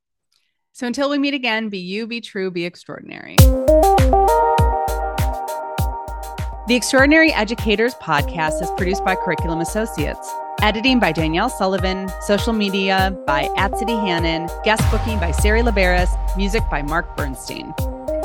So 0.72 0.86
until 0.86 1.10
we 1.10 1.18
meet 1.18 1.34
again, 1.34 1.68
be 1.68 1.78
you, 1.78 2.06
be 2.06 2.20
true, 2.20 2.50
be 2.50 2.64
extraordinary. 2.64 3.36
The 6.66 6.74
Extraordinary 6.74 7.30
Educators 7.30 7.94
podcast 7.96 8.62
is 8.62 8.70
produced 8.78 9.04
by 9.04 9.16
Curriculum 9.16 9.60
Associates. 9.60 10.32
Editing 10.62 10.98
by 10.98 11.12
Danielle 11.12 11.50
Sullivan, 11.50 12.10
social 12.22 12.54
media 12.54 13.14
by 13.26 13.48
Atsity 13.58 14.00
Hannon, 14.00 14.48
guest 14.64 14.82
booking 14.90 15.20
by 15.20 15.30
Sari 15.30 15.60
Laberis, 15.60 16.08
music 16.38 16.62
by 16.70 16.80
Mark 16.80 17.18
Bernstein. 17.18 17.74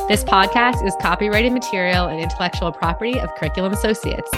This 0.07 0.23
podcast 0.23 0.87
is 0.87 0.95
copyrighted 1.01 1.51
material 1.51 2.07
and 2.07 2.21
intellectual 2.21 2.71
property 2.71 3.19
of 3.19 3.29
Curriculum 3.35 3.73
Associates. 3.73 4.31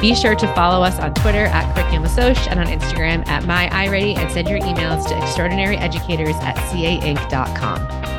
Be 0.00 0.14
sure 0.14 0.36
to 0.36 0.54
follow 0.54 0.84
us 0.84 1.00
on 1.00 1.12
Twitter 1.14 1.46
at 1.46 1.74
Curriculum 1.74 2.04
Assoc 2.04 2.46
and 2.48 2.60
on 2.60 2.66
Instagram 2.66 3.26
at 3.26 3.44
My 3.44 3.68
iReady 3.70 4.16
and 4.16 4.30
send 4.30 4.48
your 4.48 4.60
emails 4.60 5.08
to 5.08 5.14
extraordinaryeducators 5.14 6.34
at 6.44 6.54
cainc.com. 6.70 8.11